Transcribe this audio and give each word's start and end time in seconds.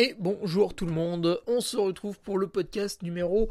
Et 0.00 0.14
bonjour 0.16 0.74
tout 0.74 0.86
le 0.86 0.92
monde, 0.92 1.42
on 1.48 1.60
se 1.60 1.76
retrouve 1.76 2.20
pour 2.20 2.38
le 2.38 2.46
podcast 2.46 3.02
numéro 3.02 3.48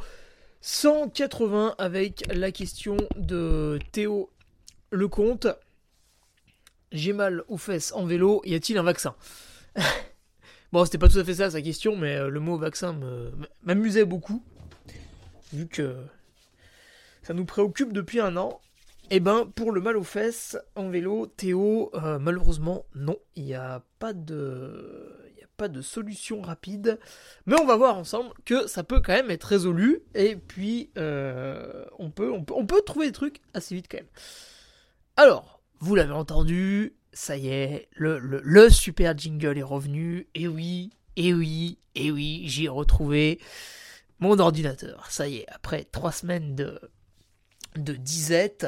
180 0.61 1.75
avec 1.77 2.23
la 2.33 2.53
question 2.53 2.95
de 3.17 3.79
Théo 3.91 4.29
Lecomte. 4.91 5.47
J'ai 6.93 7.11
mal 7.11 7.43
aux 7.49 7.57
fesses 7.57 7.91
en 7.91 8.05
vélo, 8.05 8.41
y 8.45 8.55
a-t-il 8.55 8.77
un 8.77 8.83
vaccin? 8.83 9.13
Bon, 10.71 10.85
c'était 10.85 10.97
pas 10.97 11.09
tout 11.09 11.19
à 11.19 11.25
fait 11.25 11.33
ça 11.33 11.51
sa 11.51 11.61
question, 11.61 11.97
mais 11.97 12.15
euh, 12.15 12.29
le 12.29 12.39
mot 12.39 12.57
vaccin 12.57 12.97
m'amusait 13.63 14.05
beaucoup, 14.05 14.41
vu 15.51 15.67
que 15.67 15.97
ça 17.23 17.33
nous 17.33 17.45
préoccupe 17.45 17.91
depuis 17.91 18.21
un 18.21 18.37
an. 18.37 18.61
Eh 19.09 19.19
ben, 19.19 19.51
pour 19.53 19.73
le 19.73 19.81
mal 19.81 19.97
aux 19.97 20.03
fesses 20.03 20.57
en 20.75 20.87
vélo, 20.87 21.25
Théo, 21.25 21.91
euh, 21.95 22.19
malheureusement, 22.19 22.85
non, 22.95 23.17
il 23.35 23.43
n'y 23.43 23.53
a 23.53 23.83
pas 23.99 24.13
de 24.13 25.16
pas 25.57 25.67
de 25.67 25.81
solution 25.81 26.41
rapide. 26.41 26.99
Mais 27.45 27.59
on 27.59 27.65
va 27.65 27.75
voir 27.75 27.97
ensemble 27.97 28.29
que 28.45 28.67
ça 28.67 28.83
peut 28.83 29.01
quand 29.01 29.13
même 29.13 29.31
être 29.31 29.43
résolu. 29.43 30.01
Et 30.15 30.35
puis, 30.35 30.91
euh, 30.97 31.85
on, 31.99 32.09
peut, 32.09 32.31
trouver 32.85 33.07
des 33.07 33.11
trucs 33.11 33.41
assez 33.53 33.75
vite 33.75 33.87
quand 33.89 33.97
même. 33.97 34.07
Alors, 35.17 35.61
vous 35.79 35.95
l'avez 35.95 36.13
entendu, 36.13 36.95
ça 37.11 37.37
y 37.37 37.49
est, 37.49 37.89
le, 37.91 38.19
le, 38.19 38.69
super 38.69 39.17
jingle 39.17 39.57
est 39.57 39.63
revenu. 39.63 40.27
Et 40.35 40.47
oui, 40.47 40.91
et 41.15 41.33
oui, 41.33 41.79
et 41.95 42.11
oui, 42.11 42.43
j'ai 42.45 42.67
retrouvé 42.67 43.39
mon 44.19 44.39
ordinateur. 44.39 45.07
Ça 45.09 45.27
y 45.27 45.37
est, 45.37 45.45
après 45.49 45.83
trois 45.85 46.11
semaines 46.11 46.55
de, 46.55 46.79
de 47.75 47.93
disette, 47.93 48.67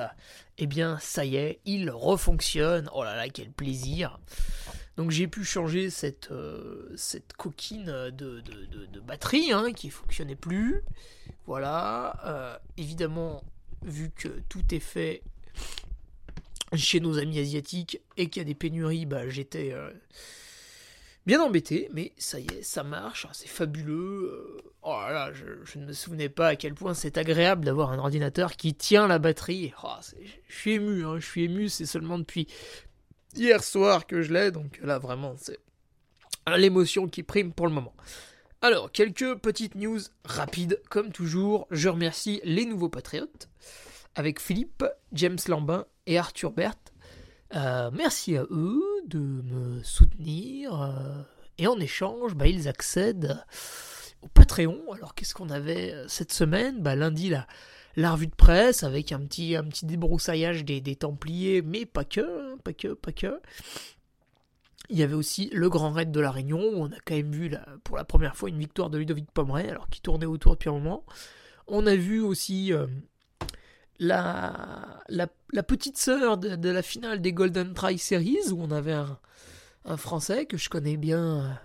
eh 0.58 0.68
bien, 0.68 0.98
ça 1.00 1.26
y 1.26 1.36
est, 1.36 1.60
il 1.66 1.90
refonctionne. 1.92 2.90
Oh 2.94 3.04
là 3.04 3.16
là, 3.16 3.30
quel 3.30 3.52
plaisir! 3.52 4.20
Donc 5.00 5.12
j'ai 5.12 5.28
pu 5.30 5.46
changer 5.46 5.90
cette, 5.90 6.30
euh, 6.30 6.92
cette 6.98 7.32
coquine 7.32 7.86
de, 7.86 8.42
de, 8.42 9.00
batterie 9.00 9.54
hein, 9.54 9.72
qui 9.72 9.90
fonctionnait 9.90 10.36
plus. 10.36 10.84
Voilà. 11.48 12.20
Euh, 12.26 12.58
évidemment, 12.76 13.42
vu 13.82 14.12
que 14.14 14.28
tout 14.50 14.76
est 14.76 14.82
fait 14.82 15.22
chez 16.76 17.00
nos 17.00 17.18
amis 17.18 17.40
asiatiques 17.40 18.02
et 18.18 18.28
qu'il 18.28 18.42
y 18.42 18.44
a 18.44 18.46
des 18.46 18.56
pénuries, 18.56 19.06
bah, 19.06 19.30
j'étais 19.30 19.72
euh, 19.72 19.90
bien 21.26 21.42
embêté. 21.42 21.88
Mais 21.94 22.12
ça 22.18 22.42
y 22.42 22.48
est, 22.48 22.62
ça 22.62 22.84
marche. 22.84 23.26
C'est 23.32 23.48
fabuleux. 23.48 24.58
oh 24.82 25.00
là 25.00 25.14
là, 25.14 25.32
je, 25.32 25.80
ne 25.80 25.86
me 25.86 25.94
souvenais 25.94 26.28
pas 26.28 26.50
à 26.50 26.56
quel 26.58 26.74
point 26.74 26.94
c'est 26.94 27.18
agréable 27.18 27.64
d'avoir 27.64 27.94
un 27.94 28.00
ordinateur 28.00 28.58
qui 28.58 28.74
tient 28.74 29.08
la 29.08 29.18
batterie. 29.18 29.72
Oh, 29.82 29.96
je 30.50 30.54
suis 30.54 30.72
ému, 30.72 31.06
hein, 31.06 31.20
je 31.20 31.26
suis 31.26 31.46
ému. 31.46 31.70
C'est 31.70 31.86
seulement 31.86 32.20
depuis 32.20 32.50
hier 33.40 33.64
soir 33.64 34.06
que 34.06 34.22
je 34.22 34.34
l'ai, 34.34 34.52
donc 34.52 34.80
là 34.84 35.00
vraiment 35.00 35.34
c'est 35.38 35.58
l'émotion 36.58 37.08
qui 37.08 37.24
prime 37.24 37.54
pour 37.54 37.68
le 37.68 37.74
moment. 37.74 37.94
Alors, 38.62 38.92
quelques 38.92 39.36
petites 39.36 39.76
news 39.76 40.00
rapides, 40.26 40.82
comme 40.90 41.12
toujours. 41.12 41.68
Je 41.72 41.88
remercie 41.88 42.42
les 42.44 42.66
nouveaux 42.66 42.90
patriotes, 42.90 43.48
avec 44.16 44.42
Philippe, 44.42 44.84
James 45.14 45.38
Lambin 45.48 45.86
et 46.08 46.18
Arthur 46.18 46.52
Berthe. 46.52 46.94
Euh, 47.56 47.90
merci 47.94 48.36
à 48.36 48.44
eux 48.52 48.84
de 49.06 49.20
me 49.20 49.82
soutenir. 49.84 50.82
Euh, 50.82 51.22
et 51.58 51.68
en 51.68 51.80
échange, 51.80 52.36
bah, 52.36 52.48
ils 52.48 52.68
accèdent 52.68 53.42
au 54.22 54.28
Patreon. 54.28 54.92
Alors, 54.94 55.16
qu'est-ce 55.16 55.34
qu'on 55.34 55.50
avait 55.50 55.94
euh, 55.94 56.08
cette 56.10 56.34
semaine? 56.34 56.82
Bah, 56.82 56.96
Lundi, 56.96 57.30
là 57.30 57.48
la 58.00 58.14
revue 58.14 58.28
de 58.28 58.36
presse 58.36 58.84
avec 58.84 59.12
un 59.12 59.20
petit, 59.20 59.56
un 59.58 59.66
petit 59.66 59.86
débroussaillage 59.86 60.64
des, 60.64 60.96
Templiers, 60.96 61.62
mais 61.62 61.86
pas 61.86 62.06
que, 62.06 62.22
hein, 62.22 62.58
pas 62.64 62.72
que, 62.72 62.94
pas 62.94 63.12
que. 63.12 63.42
Il 64.90 64.98
y 64.98 65.04
avait 65.04 65.16
aussi 65.16 65.50
le 65.52 65.70
Grand 65.70 65.92
Raid 65.92 66.10
de 66.10 66.20
la 66.20 66.32
Réunion, 66.32 66.60
où 66.60 66.84
on 66.84 66.88
a 66.88 67.00
quand 67.06 67.16
même 67.16 67.32
vu 67.32 67.52
pour 67.84 67.98
la 67.98 68.06
première 68.06 68.36
fois 68.38 68.50
une 68.50 68.58
victoire 68.58 68.90
de 68.90 68.98
Ludovic 68.98 69.30
Pomeray, 69.32 69.70
alors 69.70 69.90
qu'il 69.90 70.02
tournait 70.02 70.26
autour 70.26 70.54
depuis 70.54 70.70
un 70.70 70.74
moment. 70.74 71.04
On 71.68 71.86
a 71.86 71.96
vu 71.96 72.22
aussi 72.22 72.74
euh, 72.74 72.88
la, 74.00 75.04
la, 75.10 75.64
petite 75.64 75.98
sœur 75.98 76.38
de, 76.38 76.70
la 76.70 76.82
finale 76.82 77.22
des 77.22 77.34
Golden 77.34 77.74
Try 77.74 77.98
Series, 77.98 78.50
où 78.52 78.62
on 78.62 78.72
avait 78.72 78.94
un, 78.94 79.18
Français 79.98 80.46
que 80.46 80.56
je 80.56 80.70
connais 80.70 80.98
bien, 80.98 81.60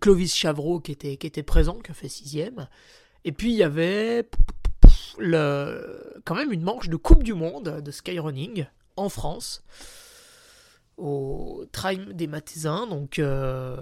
Clovis 0.00 0.34
Chavreau, 0.34 0.80
qui 0.80 0.92
était, 0.92 1.16
qui 1.16 1.26
était 1.26 1.42
présent, 1.42 1.78
qui 1.78 1.90
a 1.90 1.94
fait 1.94 2.08
sixième. 2.08 2.68
Et 3.24 3.32
puis 3.32 3.52
il 3.52 3.56
y 3.56 3.62
avait 3.62 4.28
quand 5.18 6.34
même 6.34 6.52
une 6.52 6.62
manche 6.62 6.88
de 6.88 6.96
Coupe 6.96 7.22
du 7.22 7.34
Monde 7.34 7.80
de 7.82 7.90
skyrunning 7.90 8.66
en 8.96 9.08
France 9.08 9.62
au 10.96 11.64
Trime 11.72 12.12
des 12.12 12.26
Mathésins. 12.26 12.86
Donc 12.86 13.18
euh, 13.18 13.76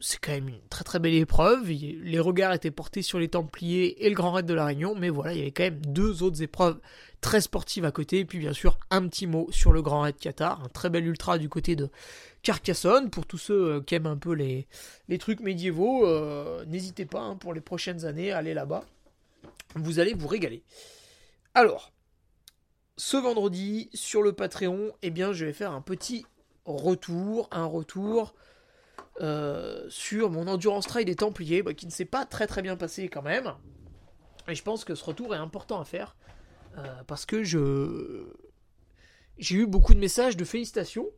c'est 0.00 0.18
quand 0.18 0.32
même 0.32 0.48
une 0.48 0.60
très 0.68 0.84
très 0.84 0.98
belle 0.98 1.14
épreuve. 1.14 1.68
Les 1.68 2.20
regards 2.20 2.52
étaient 2.52 2.70
portés 2.70 3.02
sur 3.02 3.18
les 3.18 3.28
Templiers 3.28 4.04
et 4.04 4.08
le 4.08 4.14
Grand 4.14 4.32
Raid 4.32 4.46
de 4.46 4.54
la 4.54 4.66
Réunion, 4.66 4.94
mais 4.94 5.08
voilà, 5.08 5.32
il 5.32 5.38
y 5.38 5.42
avait 5.42 5.50
quand 5.50 5.64
même 5.64 5.84
deux 5.86 6.22
autres 6.22 6.42
épreuves 6.42 6.78
très 7.20 7.40
sportives 7.40 7.84
à 7.84 7.90
côté. 7.90 8.20
Et 8.20 8.24
puis 8.24 8.38
bien 8.38 8.52
sûr, 8.52 8.78
un 8.90 9.06
petit 9.08 9.26
mot 9.26 9.48
sur 9.50 9.72
le 9.72 9.82
Grand 9.82 10.02
Raid 10.02 10.16
Qatar, 10.16 10.62
un 10.62 10.68
très 10.68 10.90
bel 10.90 11.06
ultra 11.06 11.38
du 11.38 11.48
côté 11.48 11.74
de 11.76 11.88
Carcassonne. 12.42 13.10
Pour 13.10 13.26
tous 13.26 13.38
ceux 13.38 13.64
euh, 13.72 13.80
qui 13.80 13.94
aiment 13.94 14.06
un 14.06 14.18
peu 14.18 14.34
les, 14.34 14.66
les 15.08 15.18
trucs 15.18 15.40
médiévaux, 15.40 16.06
euh, 16.06 16.64
n'hésitez 16.66 17.06
pas 17.06 17.22
hein, 17.22 17.36
pour 17.36 17.54
les 17.54 17.60
prochaines 17.60 18.04
années 18.04 18.30
à 18.30 18.38
aller 18.38 18.54
là-bas 18.54 18.84
vous 19.74 19.98
allez 19.98 20.14
vous 20.14 20.28
régaler. 20.28 20.64
Alors, 21.54 21.92
ce 22.96 23.16
vendredi, 23.16 23.90
sur 23.92 24.22
le 24.22 24.32
Patreon, 24.32 24.92
eh 25.02 25.10
bien, 25.10 25.32
je 25.32 25.44
vais 25.44 25.52
faire 25.52 25.72
un 25.72 25.80
petit 25.80 26.26
retour, 26.64 27.48
un 27.50 27.66
retour 27.66 28.34
euh, 29.20 29.84
sur 29.88 30.30
mon 30.30 30.46
Endurance 30.46 30.86
Trail 30.86 31.04
des 31.04 31.16
Templiers, 31.16 31.62
bah, 31.62 31.74
qui 31.74 31.86
ne 31.86 31.90
s'est 31.90 32.04
pas 32.04 32.24
très 32.24 32.46
très 32.46 32.62
bien 32.62 32.76
passé 32.76 33.08
quand 33.08 33.22
même. 33.22 33.54
Et 34.48 34.54
je 34.54 34.62
pense 34.62 34.84
que 34.84 34.94
ce 34.94 35.04
retour 35.04 35.34
est 35.34 35.38
important 35.38 35.80
à 35.80 35.84
faire, 35.84 36.16
euh, 36.78 37.02
parce 37.06 37.26
que 37.26 37.42
je... 37.42 38.26
J'ai 39.38 39.56
eu 39.56 39.66
beaucoup 39.66 39.94
de 39.94 39.98
messages 39.98 40.36
de 40.36 40.44
félicitations. 40.44 41.08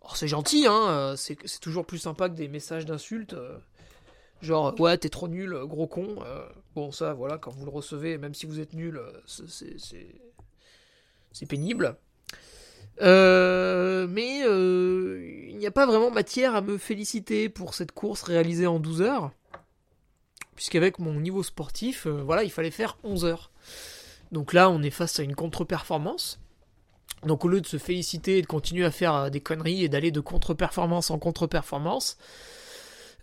Alors 0.00 0.16
c'est 0.16 0.26
gentil, 0.26 0.66
hein, 0.66 0.88
euh, 0.88 1.16
c'est 1.16 1.60
toujours 1.60 1.86
plus 1.86 1.98
sympa 1.98 2.28
que 2.28 2.34
des 2.34 2.48
messages 2.48 2.84
d'insultes. 2.84 3.36
Genre, 4.44 4.78
ouais, 4.78 4.98
t'es 4.98 5.08
trop 5.08 5.28
nul, 5.28 5.58
gros 5.64 5.86
con. 5.86 6.16
Euh, 6.22 6.46
bon, 6.74 6.92
ça, 6.92 7.14
voilà, 7.14 7.38
quand 7.38 7.50
vous 7.50 7.64
le 7.64 7.70
recevez, 7.70 8.18
même 8.18 8.34
si 8.34 8.46
vous 8.46 8.60
êtes 8.60 8.74
nul, 8.74 8.98
euh, 8.98 9.10
c'est 11.32 11.46
pénible. 11.46 11.96
Euh, 13.00 14.06
mais 14.06 14.40
il 14.40 15.56
n'y 15.56 15.66
a 15.66 15.70
pas 15.70 15.86
vraiment 15.86 16.10
matière 16.10 16.54
à 16.54 16.60
me 16.60 16.78
féliciter 16.78 17.48
pour 17.48 17.74
cette 17.74 17.92
course 17.92 18.22
réalisée 18.22 18.66
en 18.66 18.78
12 18.78 19.02
heures. 19.02 19.32
Puisqu'avec 20.54 20.98
mon 21.00 21.14
niveau 21.14 21.42
sportif, 21.42 22.06
voilà, 22.06 22.44
il 22.44 22.50
fallait 22.50 22.70
faire 22.70 22.98
11 23.02 23.24
heures. 23.24 23.50
Donc 24.30 24.52
là, 24.52 24.70
on 24.70 24.82
est 24.82 24.90
face 24.90 25.18
à 25.18 25.22
une 25.22 25.34
contre-performance. 25.34 26.38
Donc 27.24 27.44
au 27.44 27.48
lieu 27.48 27.60
de 27.60 27.66
se 27.66 27.78
féliciter 27.78 28.38
et 28.38 28.42
de 28.42 28.46
continuer 28.46 28.84
à 28.84 28.90
faire 28.90 29.14
euh, 29.14 29.30
des 29.30 29.40
conneries 29.40 29.84
et 29.84 29.88
d'aller 29.88 30.10
de 30.10 30.20
contre-performance 30.20 31.10
en 31.10 31.18
contre-performance, 31.18 32.18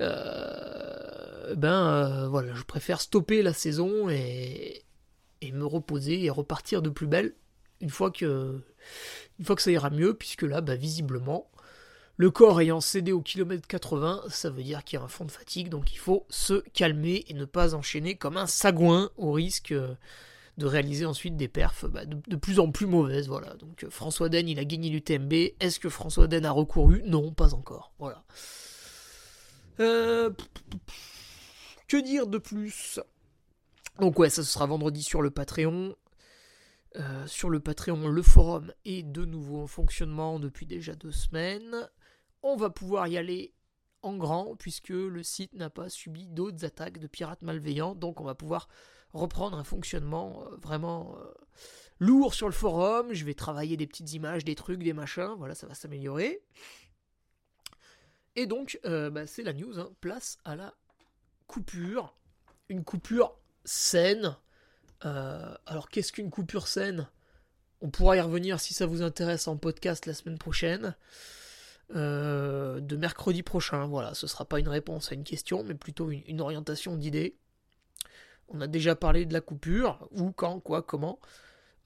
euh, 0.01 1.55
ben 1.55 1.87
euh, 1.87 2.27
voilà, 2.27 2.53
je 2.53 2.63
préfère 2.63 3.01
stopper 3.01 3.41
la 3.41 3.53
saison 3.53 4.09
et, 4.09 4.83
me 5.53 5.65
reposer 5.65 6.23
et 6.23 6.29
repartir 6.29 6.81
de 6.81 6.89
plus 6.89 7.07
belle 7.07 7.33
une 7.81 7.89
fois 7.89 8.11
que, 8.11 8.61
une 9.39 9.45
fois 9.45 9.55
que 9.55 9.61
ça 9.61 9.71
ira 9.71 9.89
mieux, 9.89 10.13
puisque 10.13 10.43
là, 10.43 10.61
ben, 10.61 10.77
visiblement, 10.77 11.49
le 12.15 12.29
corps 12.29 12.61
ayant 12.61 12.79
cédé 12.79 13.11
au 13.11 13.21
kilomètre 13.21 13.67
80, 13.67 14.23
ça 14.29 14.49
veut 14.49 14.63
dire 14.63 14.83
qu'il 14.83 14.99
y 14.99 15.01
a 15.01 15.05
un 15.05 15.07
fond 15.07 15.25
de 15.25 15.31
fatigue, 15.31 15.69
donc 15.69 15.91
il 15.93 15.97
faut 15.97 16.25
se 16.29 16.63
calmer 16.73 17.25
et 17.27 17.33
ne 17.33 17.45
pas 17.45 17.73
enchaîner 17.73 18.15
comme 18.15 18.37
un 18.37 18.47
sagouin 18.47 19.09
au 19.17 19.31
risque 19.31 19.73
de 20.57 20.65
réaliser 20.65 21.05
ensuite 21.05 21.35
des 21.37 21.47
perfs 21.47 21.85
bah, 21.85 22.05
de, 22.05 22.35
plus 22.35 22.59
en 22.59 22.71
plus 22.71 22.85
mauvaises. 22.85 23.27
Voilà. 23.27 23.55
Donc 23.55 23.85
François 23.89 24.29
Den, 24.29 24.47
il 24.47 24.59
a 24.59 24.65
gagné 24.65 24.89
l'UTMB. 24.89 25.33
Est-ce 25.59 25.79
que 25.79 25.89
François 25.89 26.27
Den 26.27 26.45
a 26.45 26.51
recouru? 26.51 27.01
Non, 27.05 27.31
pas 27.31 27.53
encore. 27.53 27.93
Voilà. 27.99 28.23
Euh, 29.81 30.29
que 31.87 31.97
dire 31.97 32.27
de 32.27 32.37
plus? 32.37 32.99
Donc 33.99 34.19
ouais, 34.19 34.29
ça 34.29 34.43
sera 34.43 34.67
vendredi 34.67 35.01
sur 35.01 35.21
le 35.21 35.31
Patreon. 35.31 35.95
Euh, 36.97 37.25
sur 37.25 37.49
le 37.49 37.59
Patreon, 37.59 38.07
le 38.07 38.21
forum 38.21 38.71
est 38.85 39.03
de 39.03 39.25
nouveau 39.25 39.61
en 39.63 39.67
fonctionnement 39.67 40.39
depuis 40.39 40.65
déjà 40.65 40.93
deux 40.93 41.11
semaines. 41.11 41.89
On 42.43 42.55
va 42.55 42.69
pouvoir 42.69 43.07
y 43.07 43.17
aller 43.17 43.53
en 44.03 44.17
grand 44.17 44.55
puisque 44.55 44.89
le 44.89 45.23
site 45.23 45.53
n'a 45.53 45.69
pas 45.69 45.89
subi 45.89 46.27
d'autres 46.27 46.63
attaques 46.63 46.99
de 46.99 47.07
pirates 47.07 47.41
malveillants. 47.41 47.95
Donc 47.95 48.21
on 48.21 48.23
va 48.23 48.35
pouvoir 48.35 48.67
reprendre 49.13 49.57
un 49.57 49.63
fonctionnement 49.63 50.43
euh, 50.43 50.57
vraiment 50.57 51.17
lourd 51.99 52.35
sur 52.35 52.47
le 52.47 52.53
forum. 52.53 53.13
Je 53.13 53.25
vais 53.25 53.33
travailler 53.33 53.77
des 53.77 53.87
petites 53.87 54.13
images, 54.13 54.43
des 54.43 54.55
trucs, 54.55 54.83
des 54.83 54.93
machins. 54.93 55.33
Voilà, 55.37 55.55
ça 55.55 55.65
va 55.65 55.73
s'améliorer. 55.73 56.43
Et 58.35 58.45
donc, 58.45 58.79
euh, 58.85 59.09
bah, 59.09 59.27
c'est 59.27 59.43
la 59.43 59.53
news, 59.53 59.79
hein. 59.79 59.91
place 59.99 60.37
à 60.45 60.55
la 60.55 60.73
coupure. 61.47 62.15
Une 62.69 62.83
coupure 62.83 63.37
saine. 63.65 64.35
Euh, 65.05 65.53
alors, 65.65 65.89
qu'est-ce 65.89 66.11
qu'une 66.11 66.29
coupure 66.29 66.67
saine? 66.67 67.07
On 67.81 67.89
pourra 67.89 68.15
y 68.15 68.21
revenir 68.21 68.59
si 68.59 68.73
ça 68.73 68.85
vous 68.85 69.01
intéresse 69.01 69.47
en 69.47 69.57
podcast 69.57 70.05
la 70.05 70.13
semaine 70.13 70.37
prochaine. 70.37 70.95
Euh, 71.95 72.79
de 72.79 72.95
mercredi 72.95 73.43
prochain, 73.43 73.85
voilà, 73.87 74.13
ce 74.13 74.25
sera 74.27 74.45
pas 74.45 74.59
une 74.59 74.69
réponse 74.69 75.11
à 75.11 75.15
une 75.15 75.25
question, 75.25 75.63
mais 75.63 75.73
plutôt 75.73 76.09
une, 76.09 76.39
orientation 76.39 76.95
d'idée. 76.95 77.37
On 78.47 78.61
a 78.61 78.67
déjà 78.67 78.95
parlé 78.95 79.25
de 79.25 79.33
la 79.33 79.41
coupure, 79.41 80.07
où, 80.11 80.31
quand, 80.31 80.59
quoi, 80.59 80.83
comment. 80.83 81.19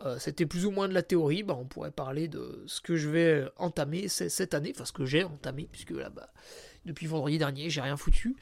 Euh, 0.01 0.19
c'était 0.19 0.45
plus 0.45 0.65
ou 0.65 0.71
moins 0.71 0.89
de 0.89 0.93
la 0.93 1.03
théorie, 1.03 1.43
bah, 1.43 1.55
on 1.57 1.65
pourrait 1.65 1.91
parler 1.91 2.27
de 2.27 2.63
ce 2.67 2.81
que 2.81 2.97
je 2.97 3.09
vais 3.09 3.45
entamer 3.55 4.09
cette 4.09 4.53
année, 4.53 4.73
enfin 4.75 4.83
ce 4.83 4.91
que 4.91 5.05
j'ai 5.05 5.23
entamé, 5.23 5.69
puisque 5.71 5.91
là, 5.91 6.09
bas 6.09 6.29
depuis 6.85 7.07
vendredi 7.07 7.37
dernier, 7.37 7.69
j'ai 7.69 7.81
rien 7.81 7.97
foutu. 7.97 8.35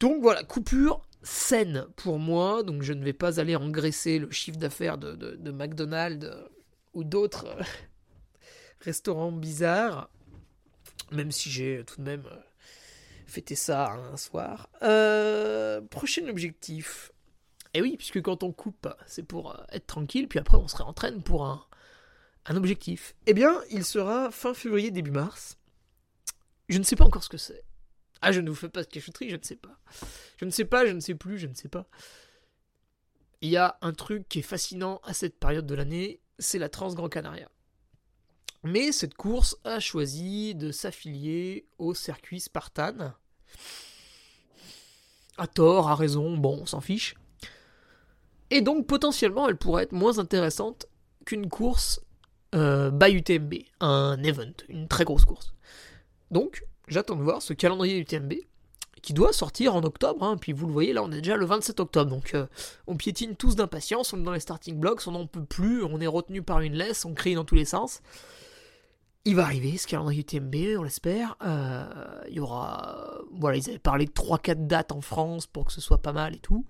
Donc 0.00 0.22
voilà, 0.22 0.42
coupure 0.42 1.06
saine 1.22 1.86
pour 1.96 2.18
moi, 2.18 2.62
donc 2.62 2.82
je 2.82 2.94
ne 2.94 3.04
vais 3.04 3.12
pas 3.12 3.38
aller 3.38 3.54
engraisser 3.54 4.18
le 4.18 4.30
chiffre 4.30 4.56
d'affaires 4.56 4.96
de, 4.96 5.50
McDonald's 5.52 6.26
euh, 6.26 6.48
ou 6.94 7.04
d'autres 7.04 7.46
euh, 7.46 7.62
restaurants 8.80 9.32
bizarres, 9.32 10.08
même 11.12 11.30
si 11.30 11.50
j'ai 11.50 11.84
tout 11.86 11.98
de 11.98 12.06
même 12.06 12.24
fêté 13.26 13.54
ça 13.54 13.92
un 13.92 14.16
soir. 14.16 14.70
prochain 15.90 16.26
objectif, 16.28 17.12
et 17.74 17.82
oui, 17.82 17.96
puisque 17.96 18.20
quand 18.22 18.42
on 18.42 18.52
coupe, 18.52 18.88
c'est 19.06 19.22
pour 19.22 19.54
euh, 19.54 19.62
être 19.70 19.86
tranquille, 19.86 20.28
puis 20.28 20.38
après 20.38 20.56
on 20.56 20.68
se 20.68 20.76
réentraîne 20.76 21.22
pour 21.22 21.44
un, 21.46 21.64
un 22.46 22.56
objectif. 22.56 23.14
Eh 23.26 23.34
bien, 23.34 23.60
il 23.70 23.84
sera 23.84 24.30
fin 24.30 24.54
février, 24.54 24.90
début 24.90 25.12
mars. 25.12 25.58
Je 26.68 26.78
ne 26.78 26.84
sais 26.84 26.96
pas 26.96 27.04
encore 27.04 27.24
ce 27.24 27.28
que 27.28 27.36
c'est. 27.36 27.64
Ah, 28.22 28.32
je 28.32 28.40
ne 28.40 28.50
vous 28.50 28.56
fais 28.56 28.68
pas 28.68 28.82
de 28.82 28.88
cachotterie, 28.88 29.30
je 29.30 29.36
ne 29.36 29.42
sais 29.42 29.56
pas. 29.56 29.80
Je 30.36 30.44
ne 30.44 30.50
sais 30.50 30.64
pas, 30.64 30.86
je 30.86 30.92
ne 30.92 31.00
sais 31.00 31.14
plus, 31.14 31.38
je 31.38 31.46
ne 31.46 31.54
sais 31.54 31.68
pas. 31.68 31.86
Il 33.40 33.48
y 33.50 33.56
a 33.56 33.78
un 33.80 33.92
truc 33.92 34.28
qui 34.28 34.40
est 34.40 34.42
fascinant 34.42 35.00
à 35.04 35.14
cette 35.14 35.38
période 35.38 35.66
de 35.66 35.74
l'année, 35.74 36.20
c'est 36.38 36.58
la 36.58 36.68
Trans 36.68 36.92
Grand 36.92 37.08
Canaria. 37.08 37.50
Mais 38.62 38.92
cette 38.92 39.14
course 39.14 39.56
a 39.64 39.80
choisi 39.80 40.54
de 40.54 40.70
s'affilier 40.70 41.66
au 41.78 41.94
circuit 41.94 42.40
Spartan. 42.40 43.14
À 45.38 45.46
tort, 45.46 45.88
à 45.88 45.94
raison, 45.94 46.36
bon, 46.36 46.58
on 46.60 46.66
s'en 46.66 46.82
fiche. 46.82 47.14
Et 48.50 48.62
donc 48.62 48.86
potentiellement 48.86 49.48
elle 49.48 49.56
pourrait 49.56 49.84
être 49.84 49.92
moins 49.92 50.18
intéressante 50.18 50.86
qu'une 51.24 51.48
course 51.48 52.00
euh, 52.54 52.90
by 52.90 53.12
UTMB, 53.12 53.54
un 53.80 54.22
event, 54.22 54.52
une 54.68 54.88
très 54.88 55.04
grosse 55.04 55.24
course. 55.24 55.54
Donc 56.30 56.64
j'attends 56.88 57.16
de 57.16 57.22
voir 57.22 57.42
ce 57.42 57.52
calendrier 57.52 57.98
UTMB 57.98 58.34
qui 59.02 59.14
doit 59.14 59.32
sortir 59.32 59.74
en 59.74 59.82
octobre, 59.82 60.24
hein. 60.24 60.36
puis 60.36 60.52
vous 60.52 60.66
le 60.66 60.72
voyez 60.72 60.92
là 60.92 61.02
on 61.02 61.10
est 61.10 61.20
déjà 61.20 61.36
le 61.36 61.46
27 61.46 61.80
octobre, 61.80 62.10
donc 62.10 62.34
euh, 62.34 62.46
on 62.86 62.96
piétine 62.96 63.34
tous 63.34 63.56
d'impatience, 63.56 64.12
on 64.12 64.20
est 64.20 64.24
dans 64.24 64.32
les 64.32 64.40
starting 64.40 64.78
blocks, 64.78 65.06
on 65.06 65.12
n'en 65.12 65.26
peut 65.26 65.44
plus, 65.44 65.82
on 65.84 66.00
est 66.00 66.06
retenu 66.06 66.42
par 66.42 66.60
une 66.60 66.74
laisse, 66.74 67.04
on 67.04 67.14
crie 67.14 67.34
dans 67.34 67.44
tous 67.44 67.54
les 67.54 67.64
sens. 67.64 68.02
Il 69.26 69.36
va 69.36 69.44
arriver 69.44 69.76
ce 69.76 69.86
calendrier 69.86 70.22
UTMB, 70.22 70.78
on 70.78 70.82
l'espère. 70.82 71.36
Euh, 71.44 71.84
il 72.28 72.34
y 72.34 72.40
aura. 72.40 73.20
Voilà, 73.32 73.58
ils 73.58 73.68
avaient 73.68 73.78
parlé 73.78 74.06
de 74.06 74.12
3-4 74.12 74.66
dates 74.66 74.92
en 74.92 75.02
France 75.02 75.46
pour 75.46 75.66
que 75.66 75.72
ce 75.72 75.82
soit 75.82 76.00
pas 76.00 76.12
mal 76.12 76.34
et 76.34 76.38
tout. 76.38 76.64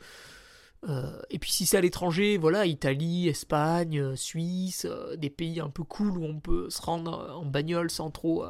Euh, 0.88 1.20
et 1.28 1.38
puis 1.38 1.50
si 1.50 1.66
c'est 1.66 1.76
à 1.76 1.80
l'étranger, 1.80 2.38
voilà, 2.38 2.64
Italie, 2.64 3.28
Espagne, 3.28 4.00
euh, 4.00 4.16
Suisse, 4.16 4.86
euh, 4.88 5.16
des 5.16 5.28
pays 5.28 5.60
un 5.60 5.68
peu 5.68 5.84
cool 5.84 6.16
où 6.16 6.24
on 6.24 6.40
peut 6.40 6.70
se 6.70 6.80
rendre 6.80 7.36
en 7.36 7.44
bagnole 7.44 7.90
sans 7.90 8.10
trop 8.10 8.46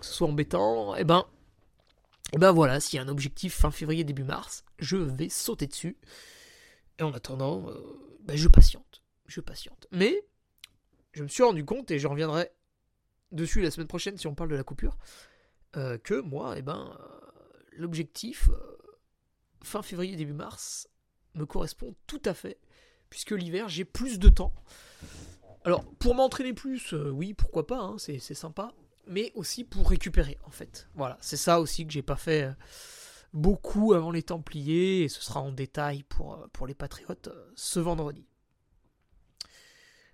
que 0.00 0.04
ce 0.04 0.12
soit 0.12 0.28
embêtant, 0.28 0.96
et 0.96 1.00
eh 1.00 1.04
ben, 1.04 1.24
et 2.32 2.36
eh 2.36 2.38
ben 2.38 2.50
voilà, 2.50 2.80
s'il 2.80 2.96
y 2.96 3.00
a 3.00 3.02
un 3.02 3.08
objectif 3.08 3.54
fin 3.54 3.70
février, 3.70 4.02
début 4.02 4.24
mars, 4.24 4.64
je 4.80 4.96
vais 4.96 5.28
sauter 5.28 5.68
dessus. 5.68 5.96
Et 6.98 7.02
en 7.02 7.12
attendant, 7.12 7.66
ben 8.24 8.36
je 8.36 8.48
patiente, 8.48 9.02
je 9.26 9.40
patiente. 9.40 9.86
Mais 9.92 10.26
je 11.12 11.22
me 11.22 11.28
suis 11.28 11.44
rendu 11.44 11.64
compte, 11.64 11.90
et 11.92 11.98
je 12.00 12.08
reviendrai 12.08 12.50
dessus 13.30 13.60
la 13.60 13.70
semaine 13.70 13.86
prochaine 13.86 14.16
si 14.16 14.26
on 14.26 14.34
parle 14.34 14.50
de 14.50 14.56
la 14.56 14.64
coupure, 14.64 14.98
que 15.72 16.20
moi, 16.20 16.56
et 16.56 16.58
eh 16.58 16.62
ben, 16.62 16.98
l'objectif 17.76 18.50
fin 19.62 19.82
février, 19.82 20.16
début 20.16 20.32
mars, 20.32 20.88
me 21.34 21.46
correspond 21.46 21.94
tout 22.06 22.22
à 22.24 22.34
fait, 22.34 22.58
puisque 23.10 23.32
l'hiver, 23.32 23.68
j'ai 23.68 23.84
plus 23.84 24.18
de 24.18 24.28
temps. 24.28 24.52
Alors, 25.64 25.84
pour 25.98 26.14
m'entraîner 26.14 26.52
plus, 26.52 26.92
euh, 26.92 27.10
oui, 27.10 27.32
pourquoi 27.32 27.66
pas, 27.66 27.80
hein, 27.80 27.96
c'est 27.98 28.18
sympa, 28.18 28.72
mais 29.06 29.32
aussi 29.34 29.64
pour 29.64 29.88
récupérer, 29.88 30.38
en 30.44 30.50
fait. 30.50 30.88
Voilà, 30.94 31.16
c'est 31.20 31.36
ça 31.36 31.60
aussi 31.60 31.86
que 31.86 31.92
j'ai 31.92 32.02
pas 32.02 32.16
fait 32.16 32.44
euh, 32.44 32.52
beaucoup 33.32 33.94
avant 33.94 34.10
les 34.10 34.22
Templiers, 34.22 35.04
et 35.04 35.08
ce 35.08 35.22
sera 35.22 35.40
en 35.40 35.52
détail 35.52 36.02
pour, 36.02 36.34
euh, 36.34 36.66
les 36.66 36.74
Patriotes 36.74 37.30
ce 37.56 37.80
vendredi. 37.80 38.26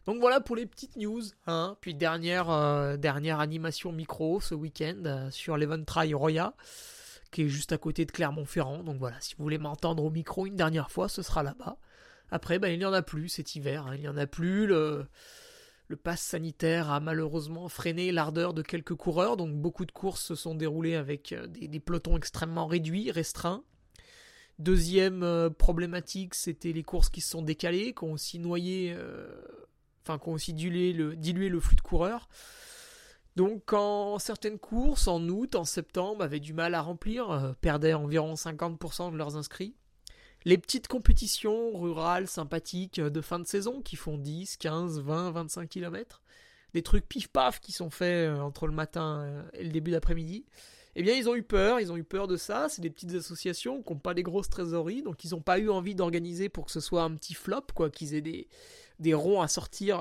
Donc 0.06 0.18
voilà 0.18 0.40
pour 0.40 0.56
les 0.56 0.66
petites 0.66 0.96
news. 0.96 1.22
Hein. 1.46 1.76
Puis 1.80 1.94
dernière, 1.94 2.96
dernière 2.98 3.38
animation 3.38 3.92
micro 3.92 4.40
ce 4.40 4.54
week-end 4.54 5.28
sur 5.30 5.58
l'Event 5.58 5.84
Roya 6.14 6.54
qui 7.30 7.42
est 7.42 7.49
juste 7.49 7.72
à 7.72 7.78
côté 7.78 8.04
de 8.04 8.10
Clermont-Ferrand. 8.10 8.82
Donc 8.82 8.99
voilà, 8.99 9.20
si 9.20 9.34
vous 9.37 9.42
voulez 9.42 9.58
m'entendre 9.58 10.04
au 10.04 10.10
micro 10.10 10.46
une 10.46 10.56
dernière 10.56 10.90
fois, 10.90 11.08
ce 11.08 11.22
sera 11.22 11.42
là-bas. 11.42 11.78
Après, 12.30 12.58
ben, 12.58 12.68
il 12.68 12.78
n'y 12.78 12.84
en 12.84 12.92
a 12.92 13.02
plus 13.02 13.28
cet 13.28 13.56
hiver, 13.56 13.87
hein. 13.87 13.94
il 13.94 14.00
n'y 14.00 14.08
en 14.08 14.16
a 14.16 14.26
plus. 14.26 14.66
Le, 14.66 15.06
le 15.90 15.96
pass 15.96 16.20
sanitaire 16.20 16.88
a 16.88 17.00
malheureusement 17.00 17.68
freiné 17.68 18.12
l'ardeur 18.12 18.54
de 18.54 18.62
quelques 18.62 18.94
coureurs, 18.94 19.37
donc 19.37 19.56
beaucoup 19.56 19.84
de 19.84 19.90
courses 19.90 20.22
se 20.25 20.37
sont 20.37 20.54
déroulées 20.54 20.94
avec 20.94 21.32
euh, 21.32 21.49
des, 21.49 21.80
pelotons 21.80 22.16
extrêmement 22.16 22.68
réduits, 22.68 23.10
restreints. 23.10 23.64
Deuxième 24.60 25.25
euh, 25.25 25.50
problématique, 25.50 26.34
c'était 26.37 26.72
les 26.72 26.84
courses 26.84 27.08
qui 27.08 27.20
se 27.20 27.30
sont 27.30 27.42
décalées, 27.42 27.92
qui 27.92 28.04
ont 28.04 28.12
aussi 28.12 28.38
noyé, 28.38 28.94
euh, 28.96 29.28
enfin, 30.06 30.20
qui 30.38 30.52
dilué 30.54 30.92
le 30.92 31.60
flux 31.60 31.75
de 31.75 31.80
coureurs. 31.80 32.28
Donc 33.37 33.62
quand 33.66 34.18
certaines 34.18 34.58
courses 34.58 35.06
en 35.06 35.26
août, 35.28 35.54
en 35.54 35.64
septembre 35.64 36.22
avaient 36.22 36.40
du 36.40 36.52
mal 36.52 36.75
à 36.75 36.82
remplir, 36.82 37.30
euh, 37.30 37.52
perdaient 37.60 37.94
environ 37.94 38.34
50% 38.34 39.12
de 39.12 39.16
leurs 39.16 39.37
inscrits, 39.37 39.75
les 40.44 40.58
petites 40.58 40.88
compétitions 40.88 41.78
rurales 41.78 42.26
sympathiques 42.26 42.99
euh, 42.99 43.10
de 43.10 43.20
fin 43.20 43.38
de 43.38 43.46
saison 43.46 43.82
qui 43.82 43.96
font 43.96 44.18
10, 44.18 44.56
15, 44.56 45.00
20, 45.00 45.30
25 45.30 45.68
km, 45.68 46.22
des 46.75 46.82
trucs 46.82 47.08
pif-paf 47.08 47.60
qui 47.60 47.72
sont 47.72 47.90
faits 47.90 48.28
euh, 48.28 48.40
entre 48.40 48.66
le 48.66 48.72
matin 48.72 49.44
et 49.54 49.64
le 49.64 49.70
début 49.70 49.92
d'après-midi, 49.92 50.44
eh 50.96 51.02
bien 51.04 51.14
ils 51.14 51.28
ont 51.28 51.37
eu 51.37 51.44
peur, 51.44 51.78
ils 51.78 51.92
ont 51.92 51.96
eu 51.96 52.02
peur 52.02 52.26
de 52.26 52.37
ça, 52.37 52.68
c'est 52.68 52.82
des 52.82 52.90
petites 52.90 53.14
associations 53.14 53.80
qui 53.80 53.92
n'ont 53.92 54.00
pas 54.00 54.12
des 54.12 54.25
grosses 54.25 54.50
trésoreries, 54.50 55.02
donc 55.02 55.22
ils 55.22 55.30
n'ont 55.30 55.40
pas 55.40 55.60
eu 55.60 55.70
envie 55.70 55.94
d'organiser 55.94 56.49
pour 56.49 56.64
que 56.66 56.72
ce 56.72 56.80
soit 56.80 57.04
un 57.04 57.14
petit 57.14 57.34
flop, 57.34 57.66
quoi, 57.76 57.90
qu'ils 57.90 58.16
aient 58.16 58.22
des, 58.22 58.49
des 58.99 59.14
ronds 59.14 59.40
à 59.40 59.46
sortir 59.46 60.00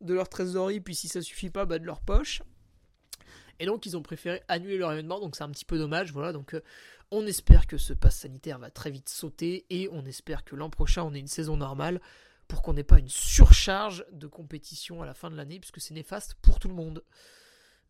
de 0.00 0.14
leur 0.14 0.28
trésorerie, 0.28 0.80
puis 0.80 0.94
si 0.94 1.08
ça 1.08 1.22
suffit 1.22 1.50
pas, 1.50 1.64
bah 1.66 1.78
de 1.78 1.84
leur 1.84 2.00
poche. 2.00 2.42
Et 3.60 3.66
donc 3.66 3.86
ils 3.86 3.96
ont 3.96 4.02
préféré 4.02 4.42
annuler 4.48 4.78
leur 4.78 4.92
événement, 4.92 5.20
donc 5.20 5.36
c'est 5.36 5.44
un 5.44 5.50
petit 5.50 5.64
peu 5.64 5.78
dommage, 5.78 6.12
voilà. 6.12 6.32
Donc 6.32 6.54
euh, 6.54 6.60
on 7.10 7.26
espère 7.26 7.66
que 7.66 7.78
ce 7.78 7.92
pass 7.92 8.16
sanitaire 8.16 8.58
va 8.58 8.70
très 8.70 8.90
vite 8.90 9.08
sauter 9.08 9.66
et 9.70 9.88
on 9.90 10.04
espère 10.04 10.44
que 10.44 10.54
l'an 10.54 10.70
prochain 10.70 11.02
on 11.02 11.14
ait 11.14 11.20
une 11.20 11.26
saison 11.26 11.56
normale 11.56 12.00
pour 12.46 12.62
qu'on 12.62 12.72
n'ait 12.72 12.84
pas 12.84 12.98
une 12.98 13.08
surcharge 13.08 14.06
de 14.12 14.26
compétition 14.26 15.02
à 15.02 15.06
la 15.06 15.14
fin 15.14 15.30
de 15.30 15.36
l'année, 15.36 15.60
puisque 15.60 15.80
c'est 15.80 15.94
néfaste 15.94 16.34
pour 16.40 16.58
tout 16.58 16.68
le 16.68 16.74
monde. 16.74 17.04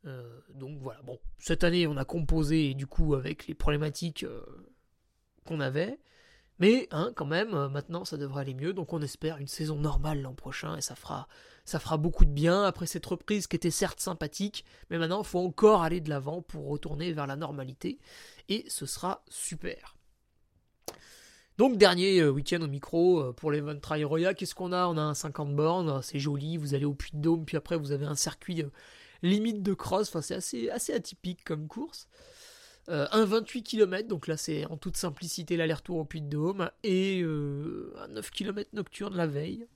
Euh, 0.04 0.40
donc 0.54 0.78
voilà, 0.80 1.02
bon, 1.02 1.18
cette 1.38 1.64
année 1.64 1.86
on 1.86 1.96
a 1.96 2.04
composé 2.04 2.74
du 2.74 2.86
coup 2.86 3.14
avec 3.14 3.46
les 3.46 3.54
problématiques 3.54 4.24
euh, 4.24 4.44
qu'on 5.44 5.60
avait, 5.60 5.98
mais 6.58 6.88
hein, 6.90 7.12
quand 7.14 7.26
même, 7.26 7.54
euh, 7.54 7.68
maintenant 7.68 8.04
ça 8.04 8.16
devrait 8.16 8.42
aller 8.42 8.54
mieux, 8.54 8.72
donc 8.72 8.92
on 8.92 9.00
espère 9.02 9.38
une 9.38 9.46
saison 9.46 9.76
normale 9.76 10.22
l'an 10.22 10.34
prochain 10.34 10.76
et 10.76 10.80
ça 10.80 10.94
fera, 10.94 11.28
ça 11.64 11.78
fera 11.78 11.96
beaucoup 11.96 12.24
de 12.24 12.30
bien. 12.30 12.64
Après 12.64 12.86
cette 12.86 13.06
reprise 13.06 13.46
qui 13.46 13.56
était 13.56 13.70
certes 13.70 14.00
sympathique, 14.00 14.64
mais 14.90 14.98
maintenant 14.98 15.22
il 15.22 15.26
faut 15.26 15.40
encore 15.40 15.82
aller 15.82 16.00
de 16.00 16.10
l'avant 16.10 16.42
pour 16.42 16.68
retourner 16.68 17.12
vers 17.12 17.26
la 17.26 17.36
normalité. 17.36 17.98
Et 18.48 18.64
ce 18.68 18.86
sera 18.86 19.24
super. 19.28 19.96
Donc 21.58 21.76
dernier 21.76 22.24
week-end 22.24 22.62
au 22.62 22.68
micro 22.68 23.32
pour 23.32 23.50
les 23.50 23.60
Von 23.60 23.80
Roya, 23.82 24.32
qu'est-ce 24.34 24.54
qu'on 24.54 24.72
a? 24.72 24.86
On 24.86 24.96
a 24.96 25.02
un 25.02 25.14
50 25.14 25.56
bornes, 25.56 26.00
c'est 26.02 26.20
joli, 26.20 26.56
vous 26.56 26.74
allez 26.74 26.84
au 26.84 26.94
Puy 26.94 27.10
de 27.14 27.20
Dôme, 27.20 27.44
puis 27.44 27.56
après 27.56 27.76
vous 27.76 27.90
avez 27.90 28.06
un 28.06 28.14
circuit 28.14 28.64
limite 29.22 29.62
de 29.62 29.74
cross, 29.74 30.08
enfin 30.08 30.22
c'est 30.22 30.34
assez, 30.34 30.70
assez 30.70 30.92
atypique 30.92 31.44
comme 31.44 31.66
course. 31.66 32.08
Euh, 32.88 33.06
un 33.12 33.26
28 33.26 33.62
km, 33.64 34.08
donc 34.08 34.26
là 34.26 34.38
c'est 34.38 34.64
en 34.66 34.78
toute 34.78 34.96
simplicité 34.96 35.58
l'aller-retour 35.58 35.98
au 35.98 36.04
Puy 36.06 36.22
de 36.22 36.28
Dôme, 36.28 36.70
et 36.82 37.20
euh, 37.20 37.92
un 37.98 38.08
9 38.08 38.30
km 38.30 38.70
nocturne 38.72 39.14
la 39.14 39.26
veille. 39.26 39.66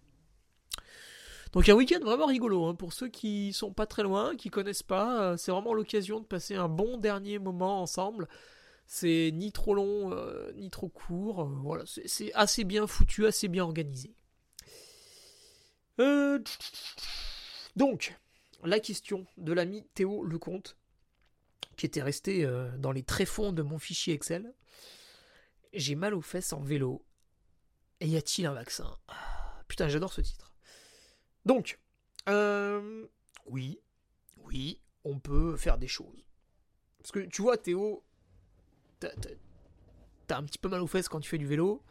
Donc 1.53 1.69
un 1.69 1.75
week-end 1.75 2.01
vraiment 2.01 2.25
rigolo, 2.25 2.65
hein. 2.65 2.75
pour 2.75 2.95
ceux 2.95 3.09
qui 3.09 3.53
sont 3.53 3.73
pas 3.75 3.85
très 3.85 4.03
loin, 4.03 4.35
qui 4.37 4.49
connaissent 4.49 4.83
pas, 4.83 5.23
euh, 5.23 5.37
c'est 5.37 5.51
vraiment 5.51 5.75
l'occasion 5.75 6.21
de 6.21 6.25
passer 6.25 6.55
un 6.55 6.69
bon 6.69 6.97
dernier 6.97 7.39
moment 7.39 7.83
ensemble. 7.83 8.29
C'est 8.87 9.31
ni 9.35 9.53
trop 9.53 9.75
long, 9.75 10.15
ni 10.57 10.69
trop 10.69 10.89
court, 10.89 11.45
voilà, 11.63 11.85
c'est 11.87 12.33
assez 12.35 12.65
bien 12.65 12.87
foutu, 12.87 13.27
assez 13.27 13.49
bien 13.49 13.65
organisé. 13.65 14.15
Donc, 17.77 18.19
la 18.65 18.81
question 18.81 19.27
de 19.39 19.53
l'ami 19.53 19.85
Théo 19.95 20.25
Lecomte, 20.25 20.77
qui 21.77 21.87
était 21.87 22.03
resté 22.03 22.45
euh, 22.45 22.77
dans 22.79 22.93
les 22.93 23.03
tréfonds 23.03 23.53
de 23.53 23.63
mon 23.63 23.79
fichier 23.79 24.15
Excel. 24.15 24.55
J'ai 25.73 25.95
mal 25.95 26.15
aux 26.15 26.21
fesses 26.21 26.53
en 26.53 26.61
vélo. 26.61 27.05
Et 28.01 28.09
y 28.09 28.17
a-t-il 28.17 28.47
un 28.47 28.53
vaccin? 28.53 28.99
Ah, 29.09 29.63
Putain, 29.69 29.89
j'adore 29.89 30.13
ce 30.13 30.21
titre. 30.21 30.53
Donc, 31.45 31.79
euh, 32.29 33.07
oui, 33.47 33.81
oui, 34.37 34.81
on 35.05 35.19
peut 35.19 35.57
faire 35.57 35.79
des 35.79 35.89
choses. 35.89 36.27
Parce 36.99 37.13
que 37.13 37.21
tu 37.21 37.43
vois, 37.43 37.57
Théo, 37.57 38.05
t'as 39.01 40.37
un 40.37 40.45
petit 40.45 40.59
peu 40.59 40.69
mal 40.69 40.83
aux 40.83 40.87
fesses 40.87 41.09
quand 41.09 41.21
tu 41.21 41.29
fais 41.29 41.39
du 41.39 41.47
vélo. 41.47 41.83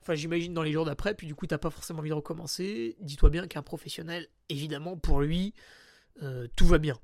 Enfin, 0.00 0.14
j'imagine 0.14 0.54
dans 0.54 0.62
les 0.62 0.72
jours 0.72 0.84
d'après, 0.84 1.14
puis 1.14 1.26
du 1.26 1.34
coup, 1.34 1.46
t'as 1.46 1.58
pas 1.58 1.70
forcément 1.70 2.00
envie 2.00 2.08
de 2.08 2.14
recommencer. 2.14 2.96
Dis-toi 3.00 3.30
bien 3.30 3.46
qu'un 3.46 3.62
professionnel, 3.62 4.28
évidemment, 4.48 4.96
pour 4.96 5.20
lui, 5.20 5.54
euh, 6.22 6.48
tout 6.56 6.66
va 6.66 6.78
bien. 6.78 6.98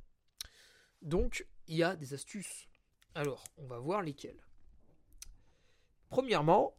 Donc, 1.03 1.47
il 1.69 1.77
y 1.77 1.83
a 1.83 1.97
des 1.97 2.15
astuces. 2.15 2.69
Alors, 3.15 3.45
on 3.59 3.67
va 3.67 3.79
voir 3.79 4.03
lesquelles. 4.03 4.41
Premièrement, 6.11 6.75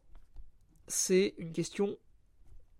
c'est 0.86 1.34
une 1.38 1.52
question 1.52 1.98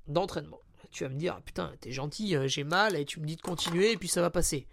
d'entraînement. 0.06 0.60
Tu 0.90 1.04
vas 1.04 1.10
me 1.10 1.18
dire, 1.18 1.40
putain, 1.42 1.74
t'es 1.80 1.92
gentil, 1.92 2.36
euh, 2.36 2.48
j'ai 2.48 2.64
mal, 2.64 2.96
et 2.96 3.04
tu 3.04 3.20
me 3.20 3.26
dis 3.26 3.36
de 3.36 3.42
continuer, 3.42 3.92
et 3.92 3.96
puis 3.96 4.08
ça 4.08 4.20
va 4.20 4.30
passer. 4.30 4.66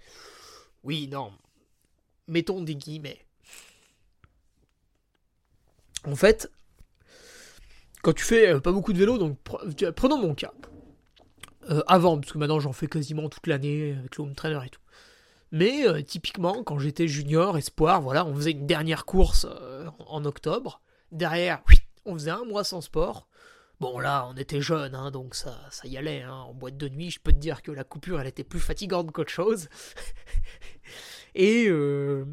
Oui, 0.83 1.07
non. 1.07 1.33
Mettons 2.27 2.61
des 2.61 2.75
guillemets. 2.75 3.25
En 6.05 6.15
fait, 6.15 6.51
quand 8.01 8.13
tu 8.13 8.23
fais 8.23 8.49
euh, 8.49 8.59
pas 8.59 8.71
beaucoup 8.71 8.93
de 8.93 8.97
vélo, 8.97 9.17
donc 9.17 9.37
prenons 9.95 10.17
mon 10.17 10.35
cas. 10.35 10.53
Euh, 11.69 11.81
avant, 11.87 12.19
parce 12.19 12.33
que 12.33 12.37
maintenant 12.37 12.59
j'en 12.59 12.73
fais 12.73 12.87
quasiment 12.87 13.29
toute 13.29 13.47
l'année 13.47 13.95
avec 13.97 14.17
le 14.17 14.23
home 14.23 14.35
trainer 14.35 14.59
et 14.65 14.69
tout. 14.69 14.81
Mais 15.53 15.87
euh, 15.87 16.01
typiquement, 16.01 16.63
quand 16.63 16.79
j'étais 16.79 17.07
junior, 17.07 17.59
espoir, 17.59 18.01
voilà, 18.01 18.25
on 18.25 18.33
faisait 18.33 18.51
une 18.51 18.65
dernière 18.65 19.05
course 19.05 19.45
euh, 19.47 19.87
en 20.07 20.25
octobre. 20.25 20.81
Derrière, 21.11 21.61
on 22.05 22.15
faisait 22.15 22.31
un 22.31 22.43
mois 22.43 22.63
sans 22.63 22.81
sport. 22.81 23.27
Bon 23.79 23.99
là, 23.99 24.27
on 24.27 24.35
était 24.35 24.61
jeunes, 24.61 24.95
hein, 24.95 25.11
donc 25.11 25.35
ça, 25.35 25.59
ça 25.69 25.87
y 25.87 25.95
allait. 25.95 26.23
Hein. 26.23 26.33
En 26.33 26.55
boîte 26.55 26.77
de 26.77 26.89
nuit, 26.89 27.11
je 27.11 27.19
peux 27.19 27.31
te 27.31 27.37
dire 27.37 27.61
que 27.61 27.71
la 27.71 27.83
coupure, 27.83 28.19
elle 28.19 28.25
était 28.25 28.43
plus 28.43 28.59
fatigante 28.59 29.11
qu'autre 29.11 29.31
chose. 29.31 29.69
et, 31.35 31.67
euh, 31.67 32.25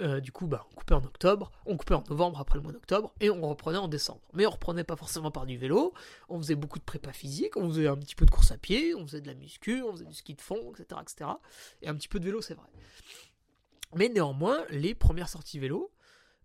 du 0.00 0.32
coup, 0.32 0.46
bah, 0.46 0.66
on 0.70 0.74
coupait 0.74 0.94
en 0.94 1.04
octobre, 1.04 1.50
on 1.64 1.76
coupait 1.76 1.94
en 1.94 2.04
novembre 2.08 2.40
après 2.40 2.58
le 2.58 2.62
mois 2.62 2.72
d'octobre, 2.72 3.14
et 3.20 3.30
on 3.30 3.40
reprenait 3.48 3.78
en 3.78 3.88
décembre. 3.88 4.20
Mais 4.34 4.46
on 4.46 4.50
reprenait 4.50 4.84
pas 4.84 4.96
forcément 4.96 5.30
par 5.30 5.46
du 5.46 5.56
vélo, 5.56 5.94
on 6.28 6.38
faisait 6.38 6.54
beaucoup 6.54 6.78
de 6.78 6.84
prépa 6.84 7.12
physique, 7.12 7.56
on 7.56 7.68
faisait 7.68 7.86
un 7.86 7.96
petit 7.96 8.14
peu 8.14 8.26
de 8.26 8.30
course 8.30 8.52
à 8.52 8.58
pied, 8.58 8.94
on 8.94 9.06
faisait 9.06 9.20
de 9.20 9.26
la 9.26 9.34
muscu, 9.34 9.82
on 9.82 9.92
faisait 9.92 10.04
du 10.04 10.14
ski 10.14 10.34
de 10.34 10.42
fond, 10.42 10.72
etc. 10.72 11.00
etc. 11.00 11.30
et 11.82 11.88
un 11.88 11.94
petit 11.94 12.08
peu 12.08 12.20
de 12.20 12.24
vélo, 12.24 12.42
c'est 12.42 12.54
vrai. 12.54 12.68
Mais 13.94 14.08
néanmoins, 14.08 14.64
les 14.70 14.94
premières 14.94 15.28
sorties 15.28 15.58
vélo, 15.58 15.90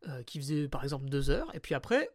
euh, 0.07 0.23
qui 0.23 0.39
faisaient 0.39 0.67
par 0.67 0.83
exemple 0.83 1.05
2 1.09 1.29
heures, 1.29 1.53
et 1.53 1.59
puis 1.59 1.75
après, 1.75 2.09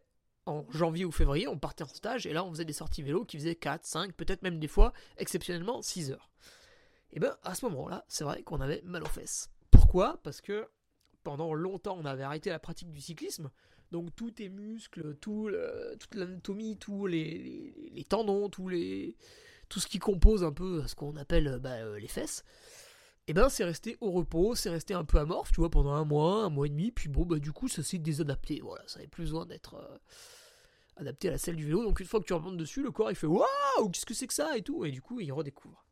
en 0.45 0.65
janvier 0.71 1.05
ou 1.05 1.11
février, 1.11 1.47
on 1.47 1.59
partait 1.59 1.83
en 1.83 1.87
stage, 1.87 2.25
et 2.25 2.33
là 2.33 2.43
on 2.43 2.51
faisait 2.51 2.65
des 2.65 2.73
sorties 2.73 3.03
vélo 3.03 3.25
qui 3.25 3.37
faisaient 3.37 3.55
4, 3.55 3.85
5, 3.85 4.13
peut-être 4.13 4.41
même 4.41 4.59
des 4.59 4.67
fois, 4.67 4.93
exceptionnellement, 5.17 5.81
6 5.81 6.11
heures. 6.11 6.31
Et 7.13 7.19
ben 7.19 7.37
à 7.43 7.55
ce 7.55 7.65
moment-là, 7.65 8.05
c'est 8.07 8.23
vrai 8.23 8.43
qu'on 8.43 8.59
avait 8.59 8.81
mal 8.83 9.03
aux 9.03 9.09
fesses. 9.09 9.49
Pourquoi? 9.71 10.19
Parce 10.23 10.41
que 10.41 10.67
pendant 11.27 11.53
longtemps, 11.53 11.97
on 11.99 12.05
avait 12.05 12.23
arrêté 12.23 12.49
la 12.49 12.57
pratique 12.57 12.89
du 12.93 13.01
cyclisme. 13.01 13.51
Donc 13.91 14.15
tous 14.15 14.31
tes 14.31 14.47
muscles, 14.47 15.13
tout 15.15 15.51
toute 15.99 16.15
l'anatomie, 16.15 16.77
tous 16.77 17.05
les, 17.05 18.05
tendons, 18.07 18.47
tous 18.47 18.69
les, 18.69 19.17
tout 19.67 19.81
ce 19.81 19.87
qui 19.87 19.99
compose 19.99 20.45
un 20.45 20.53
peu 20.53 20.87
ce 20.87 20.95
qu'on 20.95 21.17
appelle 21.17 21.59
bah, 21.61 21.71
euh, 21.71 21.99
les 21.99 22.07
fesses, 22.07 22.45
et 23.27 23.31
eh 23.31 23.33
ben 23.33 23.49
c'est 23.49 23.65
resté 23.65 23.97
au 23.99 24.11
repos, 24.11 24.55
c'est 24.55 24.69
resté 24.69 24.93
un 24.93 25.03
peu 25.03 25.17
amorphe, 25.17 25.51
tu 25.51 25.59
vois, 25.59 25.69
pendant 25.69 25.91
un 25.91 26.05
mois, 26.05 26.45
un 26.45 26.49
mois 26.49 26.65
et 26.65 26.69
demi, 26.69 26.91
puis 26.91 27.09
bon, 27.09 27.25
bah 27.25 27.39
du 27.39 27.51
coup 27.51 27.67
ça 27.67 27.83
s'est 27.83 27.97
désadapté, 27.97 28.61
voilà, 28.63 28.87
ça 28.87 28.99
avait 28.99 29.09
plus 29.09 29.23
besoin 29.23 29.45
d'être 29.45 29.73
euh, 29.75 29.97
adapté 30.95 31.27
à 31.27 31.31
la 31.31 31.37
selle 31.37 31.57
du 31.57 31.65
vélo, 31.65 31.83
donc 31.83 31.99
une 31.99 32.05
fois 32.05 32.21
que 32.21 32.25
tu 32.25 32.31
remontes 32.31 32.55
dessus, 32.55 32.83
le 32.83 32.91
corps 32.91 33.11
il 33.11 33.17
fait 33.17 33.27
waouh, 33.27 33.89
qu'est-ce 33.91 34.05
que 34.05 34.13
c'est 34.13 34.27
que 34.27 34.33
ça? 34.33 34.57
et 34.57 34.61
tout, 34.61 34.85
et 34.85 34.91
du 34.91 35.01
coup 35.01 35.19
il 35.19 35.33
redécouvre. 35.33 35.86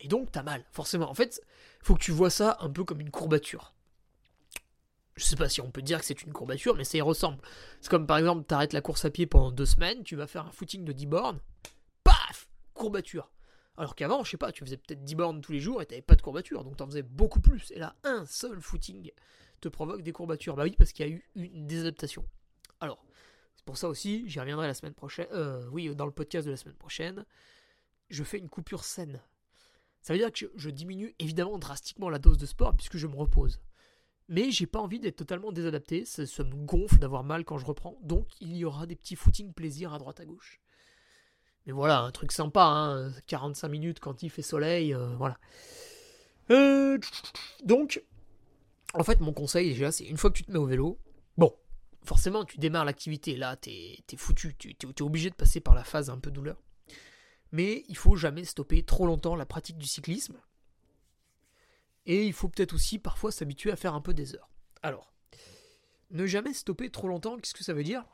Et 0.00 0.08
donc, 0.08 0.30
t'as 0.30 0.42
mal, 0.42 0.64
forcément. 0.70 1.10
En 1.10 1.14
fait, 1.14 1.42
faut 1.82 1.94
que 1.94 2.00
tu 2.02 2.12
vois 2.12 2.30
ça 2.30 2.56
un 2.60 2.70
peu 2.70 2.84
comme 2.84 3.00
une 3.00 3.10
courbature. 3.10 3.74
Je 5.16 5.24
sais 5.24 5.36
pas 5.36 5.48
si 5.48 5.60
on 5.60 5.70
peut 5.70 5.82
dire 5.82 5.98
que 5.98 6.04
c'est 6.04 6.22
une 6.22 6.32
courbature, 6.32 6.76
mais 6.76 6.84
ça 6.84 6.96
y 6.96 7.00
ressemble. 7.00 7.38
C'est 7.80 7.90
comme 7.90 8.06
par 8.06 8.18
exemple, 8.18 8.44
t'arrêtes 8.44 8.72
la 8.72 8.80
course 8.80 9.04
à 9.04 9.10
pied 9.10 9.26
pendant 9.26 9.50
deux 9.50 9.66
semaines, 9.66 10.04
tu 10.04 10.14
vas 10.14 10.28
faire 10.28 10.46
un 10.46 10.52
footing 10.52 10.84
de 10.84 10.92
10 10.92 11.06
bornes, 11.06 11.40
paf 12.04 12.48
Courbature. 12.72 13.32
Alors 13.76 13.96
qu'avant, 13.96 14.22
je 14.22 14.30
sais 14.30 14.36
pas, 14.36 14.52
tu 14.52 14.64
faisais 14.64 14.76
peut-être 14.76 15.02
10 15.02 15.14
bornes 15.16 15.40
tous 15.40 15.50
les 15.50 15.58
jours 15.58 15.82
et 15.82 15.86
t'avais 15.86 16.02
pas 16.02 16.14
de 16.14 16.22
courbature, 16.22 16.62
donc 16.62 16.76
t'en 16.76 16.86
faisais 16.86 17.02
beaucoup 17.02 17.40
plus. 17.40 17.72
Et 17.72 17.80
là, 17.80 17.96
un 18.04 18.26
seul 18.26 18.60
footing 18.60 19.10
te 19.60 19.68
provoque 19.68 20.02
des 20.02 20.12
courbatures. 20.12 20.54
Bah 20.54 20.62
oui, 20.62 20.76
parce 20.78 20.92
qu'il 20.92 21.06
y 21.06 21.10
a 21.10 21.12
eu 21.12 21.24
une 21.34 21.66
désadaptation. 21.66 22.24
Alors, 22.80 23.04
c'est 23.56 23.64
pour 23.64 23.76
ça 23.76 23.88
aussi, 23.88 24.28
j'y 24.28 24.38
reviendrai 24.38 24.68
la 24.68 24.74
semaine 24.74 24.94
prochaine, 24.94 25.26
euh, 25.32 25.68
oui, 25.72 25.92
dans 25.96 26.06
le 26.06 26.12
podcast 26.12 26.46
de 26.46 26.52
la 26.52 26.56
semaine 26.56 26.76
prochaine, 26.76 27.24
je 28.08 28.22
fais 28.22 28.38
une 28.38 28.48
coupure 28.48 28.84
saine. 28.84 29.20
Ça 30.08 30.14
veut 30.14 30.20
dire 30.20 30.32
que 30.32 30.50
je, 30.56 30.70
diminue 30.70 31.14
évidemment 31.18 31.58
drastiquement 31.58 32.08
la 32.08 32.18
dose 32.18 32.38
de 32.38 32.46
sport 32.46 32.74
puisque 32.74 32.96
je 32.96 33.06
me 33.06 33.14
repose. 33.14 33.60
Mais 34.30 34.50
j'ai 34.50 34.66
pas 34.66 34.78
envie 34.78 35.00
d'être 35.00 35.16
totalement 35.16 35.52
désadapté, 35.52 36.06
ça, 36.06 36.22
me 36.44 36.64
gonfle 36.64 36.96
d'avoir 36.96 37.24
mal 37.24 37.44
quand 37.44 37.58
je 37.58 37.66
reprends, 37.66 37.98
donc 38.00 38.26
il 38.40 38.56
y 38.56 38.64
aura 38.64 38.86
des 38.86 38.96
petits 38.96 39.16
footings 39.16 39.52
plaisir 39.52 39.92
à 39.92 39.98
droite 39.98 40.18
à 40.18 40.24
gauche. 40.24 40.62
Mais 41.66 41.74
voilà, 41.74 42.00
un 42.00 42.10
truc 42.10 42.32
sympa, 42.32 43.10
45 43.26 43.66
hein, 43.66 43.70
minutes 43.70 44.00
quand 44.00 44.22
il 44.22 44.30
fait 44.30 44.40
soleil, 44.40 44.94
euh, 44.94 45.14
voilà. 45.16 45.36
Euh, 46.50 46.96
donc, 47.64 48.02
en 48.94 49.04
fait, 49.04 49.20
mon 49.20 49.34
conseil 49.34 49.68
déjà, 49.68 49.92
c'est 49.92 50.06
une 50.06 50.16
fois 50.16 50.30
que 50.30 50.38
tu 50.38 50.44
te 50.44 50.50
mets 50.50 50.58
au 50.58 50.64
vélo, 50.64 50.98
bon, 51.36 51.54
forcément, 52.02 52.46
tu 52.46 52.56
démarres 52.56 52.86
l'activité, 52.86 53.36
là, 53.36 53.56
t'es 53.56 53.98
es 54.10 54.16
foutu, 54.16 54.56
tu 54.56 54.70
es 54.70 55.02
obligé 55.02 55.28
de 55.28 55.34
passer 55.34 55.60
par 55.60 55.74
la 55.74 55.84
phase 55.84 56.08
un 56.08 56.18
peu 56.18 56.30
douleur 56.30 56.56
mais 57.52 57.84
il 57.88 57.96
faut 57.96 58.16
jamais 58.16 58.44
stopper 58.44 58.82
trop 58.82 59.06
longtemps 59.06 59.36
la 59.36 59.46
pratique 59.46 59.78
du 59.78 59.86
cyclisme. 59.86 60.36
Et 62.06 62.24
il 62.24 62.32
faut 62.32 62.48
peut-être 62.48 62.74
aussi 62.74 62.98
parfois 62.98 63.30
s'habituer 63.30 63.70
à 63.70 63.76
faire 63.76 63.94
un 63.94 64.00
peu 64.00 64.14
des 64.14 64.34
heures. 64.34 64.48
Alors, 64.82 65.12
ne 66.10 66.26
jamais 66.26 66.54
stopper 66.54 66.90
trop 66.90 67.08
longtemps, 67.08 67.36
qu'est-ce 67.36 67.54
que 67.54 67.64
ça 67.64 67.74
veut 67.74 67.82
dire? 67.82 68.04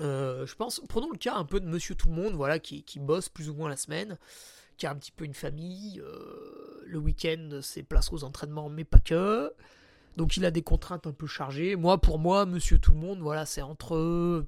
Euh, 0.00 0.46
Je 0.46 0.54
pense, 0.56 0.82
prenons 0.88 1.10
le 1.10 1.18
cas 1.18 1.34
un 1.34 1.44
peu 1.44 1.60
de 1.60 1.66
Monsieur 1.66 1.94
Tout 1.94 2.08
le 2.08 2.14
Monde, 2.14 2.34
voilà, 2.34 2.58
qui, 2.58 2.84
bosse 2.98 3.28
plus 3.28 3.48
ou 3.48 3.54
moins 3.54 3.68
la 3.68 3.76
semaine, 3.76 4.18
qui 4.76 4.86
a 4.86 4.90
un 4.90 4.96
petit 4.96 5.12
peu 5.12 5.24
une 5.24 5.34
famille, 5.34 6.00
euh, 6.00 6.82
le 6.86 6.98
week-end 6.98 7.60
c'est 7.62 7.82
place 7.82 8.12
aux 8.12 8.24
entraînements, 8.24 8.68
mais 8.68 8.84
pas 8.84 8.98
que. 8.98 9.52
Donc 10.16 10.36
il 10.36 10.44
a 10.44 10.50
des 10.50 10.62
contraintes 10.62 11.06
un 11.06 11.12
peu 11.12 11.26
chargées. 11.26 11.76
Moi, 11.76 12.00
pour 12.00 12.18
moi, 12.18 12.44
Monsieur 12.46 12.78
Tout 12.78 12.92
le 12.92 12.98
Monde, 12.98 13.20
voilà, 13.20 13.46
c'est 13.46 13.62
entre 13.62 14.44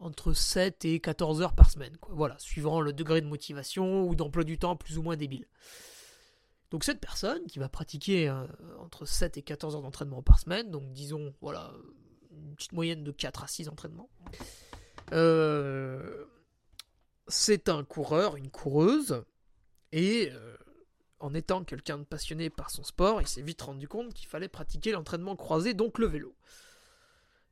entre 0.00 0.32
7 0.32 0.84
et 0.84 1.00
14 1.00 1.42
heures 1.42 1.54
par 1.54 1.70
semaine. 1.70 1.96
Voilà, 2.08 2.36
suivant 2.38 2.80
le 2.80 2.92
degré 2.92 3.20
de 3.20 3.26
motivation 3.26 4.02
ou 4.02 4.14
d'emploi 4.14 4.44
du 4.44 4.58
temps 4.58 4.76
plus 4.76 4.98
ou 4.98 5.02
moins 5.02 5.16
débile. 5.16 5.46
Donc 6.70 6.84
cette 6.84 7.00
personne 7.00 7.44
qui 7.46 7.58
va 7.58 7.68
pratiquer 7.68 8.28
euh, 8.28 8.46
entre 8.78 9.04
7 9.04 9.36
et 9.36 9.42
14 9.42 9.74
heures 9.74 9.82
d'entraînement 9.82 10.22
par 10.22 10.38
semaine, 10.38 10.70
donc 10.70 10.92
disons, 10.92 11.34
voilà, 11.40 11.72
une 12.30 12.54
petite 12.54 12.72
moyenne 12.72 13.04
de 13.04 13.10
4 13.10 13.44
à 13.44 13.46
6 13.46 13.68
entraînements, 13.68 14.10
Euh, 15.12 16.24
c'est 17.26 17.68
un 17.68 17.82
coureur, 17.84 18.36
une 18.36 18.50
coureuse, 18.50 19.24
et 19.92 20.30
euh, 20.32 20.56
en 21.18 21.34
étant 21.34 21.64
quelqu'un 21.64 21.98
de 21.98 22.04
passionné 22.04 22.48
par 22.48 22.70
son 22.70 22.84
sport, 22.84 23.20
il 23.20 23.26
s'est 23.26 23.42
vite 23.42 23.62
rendu 23.62 23.88
compte 23.88 24.14
qu'il 24.14 24.28
fallait 24.28 24.48
pratiquer 24.48 24.92
l'entraînement 24.92 25.34
croisé, 25.36 25.74
donc 25.74 25.98
le 25.98 26.06
vélo. 26.06 26.36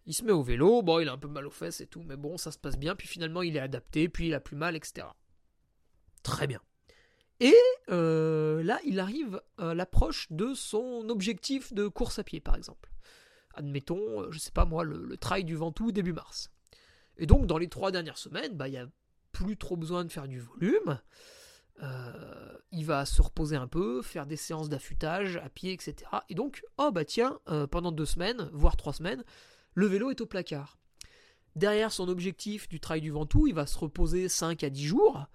Il 0.09 0.15
se 0.15 0.25
met 0.25 0.33
au 0.33 0.43
vélo, 0.43 0.81
bon, 0.81 1.01
il 1.01 1.09
a 1.11 1.13
un 1.13 1.19
peu 1.19 1.29
mal 1.29 1.47
aux 1.47 1.51
fesses 1.51 1.83
et 1.83 1.87
tout, 1.87 2.03
mais 2.03 2.17
bon, 2.17 2.39
ça 2.39 2.51
se 2.51 2.59
passe 2.59 2.79
bien, 2.79 2.97
puis 2.97 3.07
finalement 3.07 3.43
il 3.43 3.59
est 3.59 3.61
adapté, 3.61 4.09
puis 4.09 4.29
il 4.29 4.35
a 4.35 4.41
plus 4.41 4.57
mal, 4.57 4.75
etc. 4.75 5.07
Très 6.23 6.47
bien. 6.47 6.63
Et 7.41 7.55
euh, 7.91 8.63
là, 8.63 8.81
il 8.87 9.01
arrive 9.01 9.43
à 9.59 9.75
l'approche 9.75 10.27
de 10.31 10.55
son 10.55 11.11
objectif 11.11 11.75
de 11.75 11.89
course 11.89 12.19
à 12.19 12.25
pied, 12.25 12.41
par 12.41 12.57
exemple. 12.57 12.91
Admettons, 13.53 14.23
euh, 14.23 14.31
je 14.31 14.39
sais 14.39 14.51
pas 14.51 14.65
moi, 14.65 14.83
le, 14.83 15.15
trail 15.19 15.45
du 15.45 15.57
Ventoux 15.57 15.93
début 15.93 16.15
mars. 16.15 16.51
Et 17.19 17.27
donc, 17.27 17.47
dans 17.47 17.59
les 17.59 17.69
trois 17.69 17.91
dernières 17.91 18.17
semaines, 18.17 18.57
bah, 18.57 18.67
il 18.67 18.73
n'y 18.73 18.79
a 18.79 18.89
plus 19.33 19.59
trop 19.59 19.77
besoin 19.77 20.07
de 20.07 20.11
faire 20.11 20.27
du 20.27 20.41
volume. 20.41 21.03
Euh, 21.83 22.57
il 22.73 22.87
va 22.87 23.05
se 23.05 23.21
reposer 23.21 23.57
un 23.57 23.69
peu, 23.69 24.01
faire 24.01 24.25
des 24.25 24.37
séances 24.37 24.71
d'affûtage 24.71 25.37
à 25.37 25.51
pied, 25.51 25.75
etc. 25.75 26.11
Et 26.31 26.35
donc, 26.35 26.65
oh 26.79 26.91
bah 26.93 27.05
tiens, 27.05 27.39
pendant 27.71 27.93
deux 27.93 28.07
semaines, 28.07 28.49
voire 28.53 28.77
trois 28.77 28.95
semaines, 28.95 29.23
le 29.75 29.87
vélo 29.87 30.11
est 30.11 30.21
au 30.21 30.27
placard. 30.27 30.79
Derrière 31.57 31.91
son 31.93 32.09
objectif 32.09 32.69
du 32.69 32.79
trail 32.79 33.01
du 33.01 33.11
Ventoux, 33.11 33.47
il 33.47 33.55
va 33.55 33.67
se 33.67 33.79
reposer 33.79 34.29
5 34.29 34.63
à 34.63 34.71
10 34.71 34.87
jours. 34.87 35.27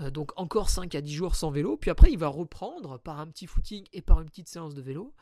Euh, 0.00 0.10
donc 0.10 0.32
encore 0.36 0.70
5 0.70 0.94
à 0.94 1.00
10 1.00 1.14
jours 1.14 1.34
sans 1.36 1.50
vélo. 1.50 1.76
Puis 1.76 1.90
après, 1.90 2.12
il 2.12 2.18
va 2.18 2.28
reprendre 2.28 2.98
par 2.98 3.20
un 3.20 3.26
petit 3.26 3.46
footing 3.46 3.86
et 3.92 4.02
par 4.02 4.20
une 4.20 4.28
petite 4.28 4.48
séance 4.48 4.74
de 4.74 4.82
vélo. 4.82 5.14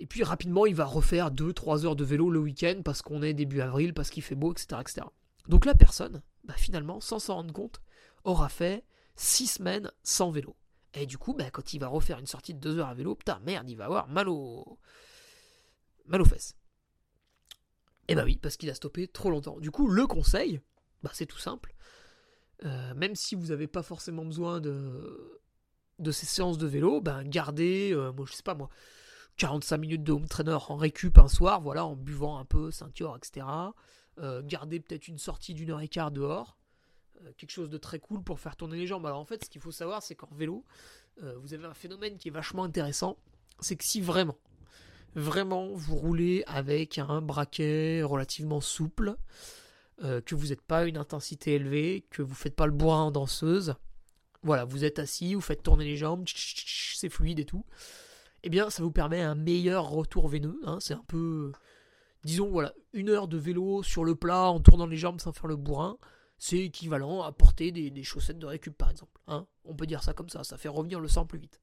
Et 0.00 0.06
puis 0.06 0.24
rapidement, 0.24 0.66
il 0.66 0.74
va 0.74 0.84
refaire 0.84 1.30
2-3 1.30 1.86
heures 1.86 1.96
de 1.96 2.04
vélo 2.04 2.30
le 2.30 2.40
week-end 2.40 2.82
parce 2.84 3.00
qu'on 3.00 3.22
est 3.22 3.32
début 3.32 3.60
avril, 3.60 3.94
parce 3.94 4.10
qu'il 4.10 4.22
fait 4.22 4.34
beau, 4.34 4.52
etc. 4.52 4.80
Donc 5.48 5.64
la 5.64 5.74
personne, 5.74 6.22
bah, 6.42 6.54
finalement, 6.56 7.00
sans 7.00 7.18
s'en 7.18 7.36
rendre 7.36 7.52
compte, 7.52 7.80
aura 8.24 8.48
fait 8.48 8.84
6 9.16 9.46
semaines 9.46 9.90
sans 10.02 10.30
vélo. 10.30 10.56
Et 10.94 11.06
du 11.06 11.18
coup, 11.18 11.34
bah, 11.34 11.50
quand 11.50 11.72
il 11.72 11.78
va 11.78 11.88
refaire 11.88 12.18
une 12.18 12.26
sortie 12.26 12.54
de 12.54 12.60
2 12.60 12.78
heures 12.78 12.88
à 12.88 12.94
vélo, 12.94 13.14
putain, 13.14 13.40
merde, 13.44 13.68
il 13.70 13.76
va 13.76 13.86
avoir 13.86 14.08
mal, 14.08 14.28
au... 14.28 14.78
mal 16.06 16.20
aux 16.20 16.26
fesses. 16.26 16.56
Eh 18.08 18.14
bah 18.14 18.24
oui, 18.24 18.38
parce 18.40 18.56
qu'il 18.56 18.70
a 18.70 18.74
stoppé 18.74 19.08
trop 19.08 19.30
longtemps. 19.30 19.58
Du 19.60 19.70
coup, 19.70 19.88
le 19.88 20.06
conseil, 20.06 20.60
bah, 21.02 21.10
c'est 21.12 21.26
tout 21.26 21.38
simple. 21.38 21.74
Euh, 22.64 22.94
même 22.94 23.14
si 23.14 23.34
vous 23.34 23.46
n'avez 23.46 23.66
pas 23.66 23.82
forcément 23.82 24.24
besoin 24.24 24.60
de, 24.60 25.40
de 25.98 26.10
ces 26.10 26.26
séances 26.26 26.58
de 26.58 26.66
vélo, 26.66 27.00
ben 27.00 27.22
gardez, 27.24 27.92
euh, 27.92 28.12
moi 28.12 28.26
je 28.28 28.32
sais 28.32 28.42
pas 28.42 28.54
moi, 28.54 28.68
45 29.36 29.76
minutes 29.76 30.04
de 30.04 30.12
home 30.12 30.28
trainer 30.28 30.58
en 30.68 30.76
récup 30.76 31.18
un 31.18 31.28
soir, 31.28 31.60
voilà, 31.60 31.84
en 31.84 31.96
buvant 31.96 32.38
un 32.38 32.44
peu, 32.44 32.70
ceinture, 32.70 33.16
etc. 33.16 33.46
Euh, 34.18 34.42
gardez 34.44 34.80
peut-être 34.80 35.08
une 35.08 35.18
sortie 35.18 35.52
d'une 35.54 35.72
heure 35.72 35.80
et 35.80 35.88
quart 35.88 36.10
dehors, 36.10 36.56
quelque 37.36 37.50
chose 37.50 37.70
de 37.70 37.78
très 37.78 37.98
cool 37.98 38.22
pour 38.22 38.38
faire 38.38 38.56
tourner 38.56 38.76
les 38.76 38.86
jambes. 38.86 39.06
Alors 39.06 39.20
en 39.20 39.24
fait, 39.24 39.44
ce 39.44 39.50
qu'il 39.50 39.60
faut 39.60 39.72
savoir, 39.72 40.02
c'est 40.02 40.14
qu'en 40.14 40.34
vélo, 40.34 40.64
vous 41.20 41.54
avez 41.54 41.64
un 41.64 41.74
phénomène 41.74 42.18
qui 42.18 42.28
est 42.28 42.32
vachement 42.32 42.64
intéressant, 42.64 43.16
c'est 43.60 43.76
que 43.76 43.84
si 43.84 44.00
vraiment, 44.00 44.36
vraiment 45.14 45.68
vous 45.72 45.96
roulez 45.96 46.44
avec 46.46 46.98
un 46.98 47.20
braquet 47.22 48.02
relativement 48.02 48.60
souple, 48.60 49.16
euh, 50.02 50.20
que 50.20 50.34
vous 50.34 50.48
n'êtes 50.48 50.62
pas 50.62 50.86
une 50.86 50.96
intensité 50.96 51.54
élevée, 51.54 52.04
que 52.10 52.22
vous 52.22 52.34
faites 52.34 52.56
pas 52.56 52.66
le 52.66 52.72
bourrin 52.72 53.02
en 53.02 53.10
danseuse. 53.10 53.74
Voilà, 54.42 54.64
vous 54.64 54.84
êtes 54.84 54.98
assis, 54.98 55.34
vous 55.34 55.40
faites 55.40 55.62
tourner 55.62 55.84
les 55.84 55.96
jambes, 55.96 56.24
c'est 56.26 57.08
fluide 57.08 57.38
et 57.38 57.44
tout. 57.44 57.64
Eh 58.42 58.50
bien, 58.50 58.68
ça 58.68 58.82
vous 58.82 58.90
permet 58.90 59.22
un 59.22 59.34
meilleur 59.34 59.88
retour 59.88 60.28
veineux. 60.28 60.60
Hein. 60.64 60.78
c'est 60.80 60.94
un 60.94 61.04
peu, 61.06 61.52
disons, 62.24 62.50
voilà, 62.50 62.74
une 62.92 63.08
heure 63.08 63.26
de 63.26 63.38
vélo 63.38 63.82
sur 63.82 64.04
le 64.04 64.14
plat 64.14 64.50
en 64.50 64.60
tournant 64.60 64.86
les 64.86 64.98
jambes 64.98 65.20
sans 65.20 65.32
faire 65.32 65.46
le 65.46 65.56
bourrin. 65.56 65.96
C'est 66.36 66.58
équivalent 66.58 67.22
à 67.22 67.32
porter 67.32 67.72
des, 67.72 68.02
chaussettes 68.02 68.38
de 68.38 68.44
récup, 68.44 68.76
par 68.76 68.90
exemple. 68.90 69.18
Hein. 69.28 69.46
On 69.64 69.74
peut 69.74 69.86
dire 69.86 70.02
ça 70.02 70.12
comme 70.12 70.28
ça, 70.28 70.44
ça 70.44 70.58
fait 70.58 70.68
revenir 70.68 71.00
le 71.00 71.08
sang 71.08 71.24
plus 71.24 71.38
vite. 71.38 71.60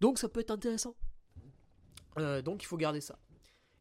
Donc 0.00 0.18
ça 0.18 0.28
peut 0.28 0.40
être 0.40 0.52
intéressant. 0.52 0.94
Euh, 2.18 2.42
donc 2.42 2.62
il 2.62 2.66
faut 2.66 2.76
garder 2.76 3.00
ça. 3.00 3.18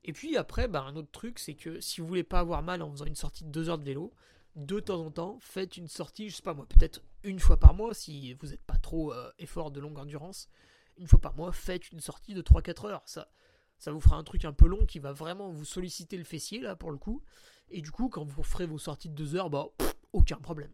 Et 0.04 0.14
puis 0.14 0.36
après, 0.38 0.68
bah, 0.68 0.84
un 0.84 0.96
autre 0.96 1.12
truc, 1.12 1.40
c'est 1.40 1.54
que 1.54 1.80
si 1.80 2.02
vous 2.02 2.08
voulez 2.08 2.24
pas 2.24 2.40
avoir 2.40 2.62
mal 2.62 2.82
en 2.82 2.92
faisant 2.92 3.06
une 3.06 3.16
sortie 3.16 3.46
de 3.46 3.50
2 3.50 3.70
heures 3.70 3.78
de 3.78 3.86
vélo, 3.86 4.14
de 4.56 4.80
temps 4.80 5.00
en 5.00 5.12
temps, 5.12 5.38
faites 5.40 5.78
une 5.78 5.88
sortie, 5.88 6.30
je 6.30 6.36
sais 6.36 6.42
pas 6.42 6.54
moi, 6.54 6.68
peut-être 6.68 7.02
une 7.24 7.40
fois 7.40 7.58
par 7.58 7.74
mois, 7.74 7.94
si 7.94 8.34
vous 8.36 8.48
n'êtes 8.48 8.64
pas 8.64 8.78
trop 8.78 9.14
euh, 9.14 9.32
effort 9.40 9.72
de 9.72 9.80
longue 9.80 9.98
endurance, 9.98 10.50
une 10.98 11.08
fois 11.08 11.20
par 11.20 11.36
mois, 11.36 11.52
faites 11.52 11.92
une 11.92 12.02
sortie 12.02 12.34
de 12.34 12.42
3-4 12.42 12.88
heures. 12.88 13.04
Ça, 13.06 13.30
ça 13.78 13.92
vous 13.92 14.02
fera 14.02 14.18
un 14.18 14.24
truc 14.24 14.46
un 14.46 14.54
peu 14.54 14.68
long 14.68 14.86
qui 14.86 15.00
va 15.00 15.12
vraiment 15.12 15.50
vous 15.50 15.66
solliciter 15.66 16.18
le 16.18 16.24
fessier, 16.24 16.60
là, 16.60 16.76
pour 16.76 16.92
le 16.92 16.98
coup. 16.98 17.24
Et 17.70 17.82
du 17.82 17.92
coup, 17.92 18.10
quand 18.10 18.26
vous 18.26 18.44
ferez 18.44 18.66
vos 18.66 18.78
sorties 18.78 19.10
de 19.10 19.16
2 19.16 19.36
heures, 19.36 19.50
bah, 19.50 19.68
aucun 20.12 20.38
problème. 20.38 20.72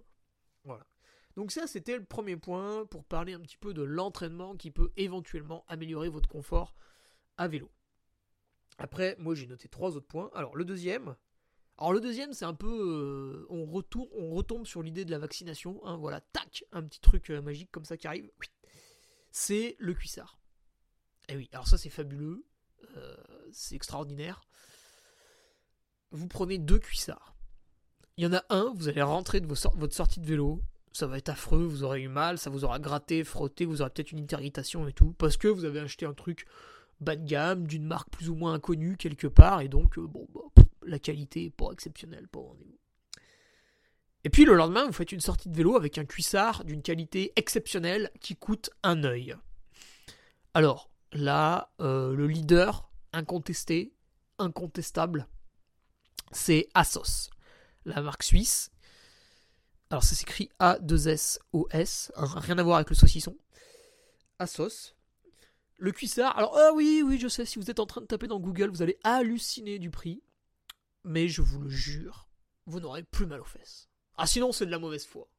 Voilà. 0.64 0.86
Donc 1.36 1.52
ça, 1.52 1.68
c'était 1.68 1.98
le 1.98 2.04
premier 2.04 2.36
point 2.36 2.86
pour 2.88 3.06
parler 3.06 3.34
un 3.34 3.40
petit 3.40 3.58
peu 3.58 3.74
de 3.74 3.84
l'entraînement 3.84 4.56
qui 4.58 4.72
peut 4.72 4.92
éventuellement 4.98 5.64
améliorer 5.68 6.10
votre 6.10 6.28
confort 6.28 6.76
vélo. 7.48 7.70
Après, 8.78 9.16
moi 9.20 9.36
j'ai 9.36 9.48
noté 9.48 9.68
trois 9.68 9.96
autres 9.96 10.08
points. 10.08 10.30
Alors 10.34 10.56
le 10.56 10.66
deuxième, 10.66 11.16
alors 11.78 11.94
le 11.94 12.00
deuxième 12.00 12.34
c'est 12.34 12.46
un 12.46 12.54
peu, 12.54 12.68
euh, 12.68 13.46
on 13.50 13.66
retourne, 13.66 14.08
on 14.14 14.32
retombe 14.32 14.66
sur 14.66 14.82
l'idée 14.82 15.06
de 15.06 15.12
la 15.12 15.20
vaccination. 15.20 15.86
Hein, 15.86 15.98
voilà, 15.98 16.22
tac, 16.22 16.64
un 16.72 16.84
petit 16.84 17.00
truc 17.00 17.30
euh, 17.30 17.42
magique 17.42 17.72
comme 17.72 17.86
ça 17.86 17.98
qui 17.98 18.08
arrive. 18.08 18.30
C'est 19.32 19.76
le 19.80 19.94
cuissard. 19.94 20.40
Et 21.28 21.34
eh 21.34 21.38
oui, 21.38 21.50
alors 21.54 21.68
ça 21.68 21.78
c'est 21.78 21.90
fabuleux, 21.90 22.46
euh, 22.96 23.16
c'est 23.52 23.76
extraordinaire. 23.76 24.42
Vous 26.12 26.28
prenez 26.28 26.58
deux 26.58 26.80
cuissards. 26.80 27.36
Il 28.18 28.24
y 28.24 28.28
en 28.28 28.34
a 28.34 28.44
un, 28.50 28.74
vous 28.76 28.88
allez 28.88 29.02
rentrer 29.02 29.40
de 29.40 29.48
votre 29.48 29.94
sortie 29.94 30.20
de 30.20 30.26
vélo, 30.26 30.62
ça 30.92 31.08
va 31.08 31.18
être 31.18 31.30
affreux, 31.30 31.64
vous 31.64 31.84
aurez 31.84 32.02
eu 32.02 32.08
mal, 32.08 32.38
ça 32.38 32.50
vous 32.50 32.66
aura 32.66 32.80
gratté, 32.80 33.24
frotté, 33.24 33.66
vous 33.66 33.82
aurez 33.82 33.92
peut-être 33.92 34.12
une 34.12 34.20
interritation 34.20 34.88
et 34.88 34.94
tout, 34.94 35.14
parce 35.14 35.38
que 35.38 35.48
vous 35.48 35.66
avez 35.66 35.80
acheté 35.80 36.06
un 36.06 36.14
truc 36.14 36.46
bas 37.02 37.16
de 37.16 37.26
gamme, 37.26 37.68
d'une 37.68 37.86
marque 37.86 38.10
plus 38.10 38.30
ou 38.30 38.36
moins 38.36 38.54
inconnue 38.54 38.98
quelque 38.98 39.28
part, 39.28 39.62
et 39.62 39.68
donc, 39.68 39.98
euh, 39.98 40.08
bon, 40.08 40.28
bah, 40.34 40.64
la 40.84 41.00
qualité 41.00 41.46
est 41.46 41.50
pas 41.50 41.72
exceptionnelle, 41.72 42.28
pas 42.28 42.40
rendez-vous. 42.40 42.80
Et 44.26 44.30
puis 44.30 44.44
le 44.44 44.54
lendemain, 44.54 44.86
vous 44.86 44.92
faites 44.92 45.14
une 45.14 45.22
sortie 45.22 45.50
de 45.50 45.56
vélo 45.56 45.78
avec 45.78 45.98
un 45.98 46.06
cuissard 46.06 46.66
d'une 46.66 46.82
qualité 46.82 47.32
exceptionnelle 47.38 48.12
qui 48.20 48.36
coûte 48.36 48.70
un 48.84 49.04
œil. 49.06 49.36
Alors, 50.54 50.90
là, 51.14 51.72
euh, 51.80 52.14
le 52.14 52.28
leader 52.28 52.90
incontesté, 53.14 53.94
incontestable, 54.38 55.28
c'est 56.32 56.68
Asos, 56.74 57.30
la 57.86 58.02
marque 58.02 58.24
suisse. 58.24 58.72
Alors 59.90 60.04
ça 60.04 60.16
s'écrit 60.16 60.50
A2SOS, 60.60 62.12
rien 62.16 62.58
à 62.58 62.64
voir 62.64 62.76
avec 62.76 62.90
le 62.90 62.96
saucisson. 62.96 63.36
Asos, 64.38 64.96
le 65.80 65.92
cuissard, 65.92 66.38
alors 66.38 66.56
ah 66.58 66.72
oui, 66.74 67.02
oui, 67.06 67.18
je 67.18 67.28
sais, 67.28 67.46
si 67.46 67.58
vous 67.58 67.72
êtes 67.72 67.80
en 67.80 67.86
train 67.86 68.02
de 68.02 68.06
taper 68.06 68.28
dans 68.28 68.40
Google, 68.40 68.70
vous 68.70 68.82
allez 68.82 69.00
halluciner 69.04 69.80
du 69.80 69.90
prix. 69.90 70.22
Mais 71.06 71.30
je 71.30 71.42
vous 71.42 71.60
le 71.62 71.70
jure, 71.70 72.28
vous 72.66 72.82
n'aurez 72.82 73.04
plus 73.04 73.26
mal 73.26 73.40
aux 73.40 73.46
fesses. 73.46 73.90
Ah 74.18 74.28
sinon, 74.28 74.52
c'est 74.52 74.66
de 74.66 74.72
la 74.72 74.80
mauvaise 74.80 75.06
foi. 75.06 75.30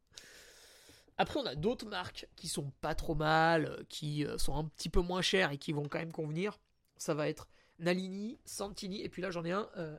Après, 1.19 1.39
on 1.39 1.45
a 1.45 1.55
d'autres 1.55 1.87
marques 1.87 2.27
qui 2.35 2.49
sont 2.49 2.73
pas 2.81 2.95
trop 2.95 3.15
mal, 3.15 3.67
euh, 3.67 3.85
qui 3.91 4.25
euh, 4.25 4.39
sont 4.39 4.57
un 4.57 4.65
petit 4.65 4.89
peu 4.89 5.03
moins 5.03 5.21
chères 5.21 5.53
et 5.53 5.59
qui 5.59 5.73
vont 5.73 5.87
quand 5.87 5.99
même 5.99 6.13
convenir. 6.13 6.59
Ça 6.97 7.13
va 7.13 7.29
être 7.29 7.47
Nalini, 7.79 8.39
Santini, 8.47 9.03
et 9.03 9.11
puis 9.11 9.21
là 9.21 9.31
j'en 9.31 9.45
ai 9.45 9.53
un. 9.53 9.69
Euh, 9.77 9.99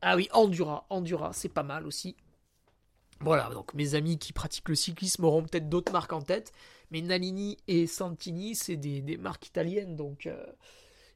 ah 0.00 0.16
oui, 0.16 0.28
Endura. 0.32 0.86
Endura, 0.90 1.32
c'est 1.32 1.48
pas 1.48 1.62
mal 1.62 1.86
aussi. 1.86 2.16
Voilà, 3.20 3.48
donc 3.50 3.74
mes 3.74 3.94
amis 3.94 4.18
qui 4.18 4.32
pratiquent 4.32 4.68
le 4.68 4.74
cyclisme 4.74 5.24
auront 5.24 5.42
peut-être 5.42 5.68
d'autres 5.68 5.92
marques 5.92 6.12
en 6.12 6.22
tête, 6.22 6.52
mais 6.90 7.02
Nalini 7.02 7.58
et 7.66 7.86
Santini, 7.86 8.54
c'est 8.54 8.76
des, 8.76 9.16
marques 9.16 9.46
italiennes, 9.46 9.96
donc 9.96 10.26
euh, 10.26 10.44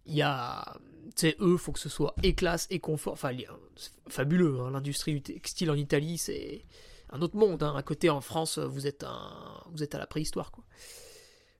il 0.06 0.14
y 0.14 0.22
a, 0.22 0.78
tu 1.16 1.34
eux, 1.40 1.56
faut 1.56 1.72
que 1.72 1.78
ce 1.78 1.88
soit 1.88 2.14
et 2.22 2.34
classe 2.34 2.66
et 2.70 2.80
confort. 2.80 3.14
Enfin, 3.14 3.32
fabuleux, 4.08 4.60
hein, 4.60 4.70
l'industrie 4.70 5.14
du 5.14 5.22
textile 5.22 5.70
en 5.70 5.76
Italie, 5.76 6.18
c'est 6.18 6.64
un 7.10 7.22
autre 7.22 7.36
monde. 7.36 7.62
Hein. 7.62 7.74
À 7.76 7.82
côté, 7.82 8.10
en 8.10 8.20
France, 8.20 8.58
vous 8.58 8.86
êtes, 8.86 9.04
vous 9.72 9.82
êtes 9.82 9.94
à 9.94 9.98
la 9.98 10.06
préhistoire. 10.06 10.50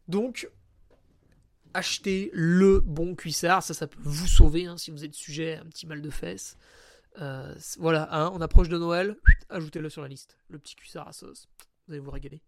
Donc, 0.09 0.51
achetez 1.75 2.31
le 2.33 2.81
bon 2.81 3.15
cuissard, 3.15 3.63
ça, 3.63 3.75
ça 3.75 3.87
peut 3.87 3.99
vous 4.03 4.27
sauver 4.27 4.67
hein, 4.67 4.77
si 4.77 4.91
vous 4.91 5.05
êtes 5.05 5.15
sujet 5.15 5.55
à 5.55 5.63
un 5.63 5.67
petit 5.67 5.87
mal 5.87 6.03
de 6.03 6.11
fesses. 6.11 6.57
Euh, 7.21 7.55
voilà, 7.79 8.09
hein, 8.11 8.31
on 8.35 8.41
approche 8.41 8.69
de 8.69 8.79
Noël, 8.79 9.17
ajoutez-le 9.49 9.89
sur 9.91 10.03
la 10.03 10.09
liste. 10.09 10.39
Le 10.49 10.59
petit 10.59 10.75
cuissard 10.75 11.09
à 11.09 11.13
sauce, 11.13 11.49
vous 11.87 11.95
allez 11.95 12.01
vous 12.01 12.11
régaler. 12.11 12.43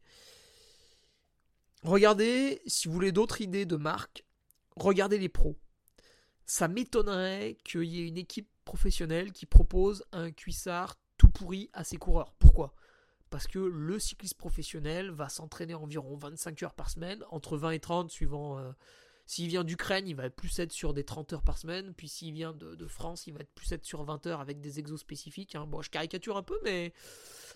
Regardez, 1.84 2.62
si 2.66 2.88
vous 2.88 2.94
voulez 2.94 3.12
d'autres 3.12 3.42
idées 3.42 3.66
de 3.66 3.76
marque, 3.76 4.24
regardez 4.74 5.18
les 5.18 5.28
pros. 5.28 5.58
Ça 6.46 6.66
m'étonnerait 6.66 7.58
qu'il 7.62 7.84
y 7.84 8.00
ait 8.00 8.08
une 8.08 8.16
équipe 8.16 8.48
professionnelle 8.64 9.32
qui 9.32 9.44
propose 9.44 10.02
un 10.12 10.30
cuissard 10.30 10.96
tout 11.18 11.28
pourri 11.28 11.68
à 11.74 11.84
ses 11.84 11.98
coureurs. 11.98 12.32
Pourquoi? 12.38 12.74
Parce 13.28 13.46
que 13.46 13.58
le 13.58 13.98
cycliste 13.98 14.38
professionnel 14.38 15.10
va 15.10 15.28
s'entraîner 15.28 15.74
environ 15.74 16.16
25 16.16 16.62
heures 16.62 16.74
par 16.74 16.88
semaine, 16.88 17.22
entre 17.30 17.58
20 17.58 17.72
et 17.72 17.80
30 17.80 18.10
suivant, 18.10 18.58
euh, 18.58 18.72
S'il 19.26 19.48
vient 19.48 19.64
d'Ukraine, 19.64 20.08
il 20.08 20.16
va 20.16 20.30
plus 20.30 20.58
être 20.60 20.72
sur 20.72 20.94
des 20.94 21.04
30 21.04 21.34
heures 21.34 21.42
par 21.42 21.58
semaine. 21.58 21.92
Puis 21.92 22.08
s'il 22.08 22.32
vient 22.32 22.54
de, 22.54 22.86
France, 22.86 23.26
il 23.26 23.34
va 23.34 23.40
être 23.40 23.54
plus 23.54 23.72
être 23.72 23.84
sur 23.84 24.04
20 24.04 24.26
heures 24.26 24.40
avec 24.40 24.62
des 24.62 24.78
exos 24.78 25.00
spécifiques. 25.00 25.54
Hein. 25.54 25.66
Bon, 25.66 25.82
je 25.82 25.90
caricature 25.90 26.38
un 26.38 26.42
peu, 26.42 26.58
mais, 26.64 26.94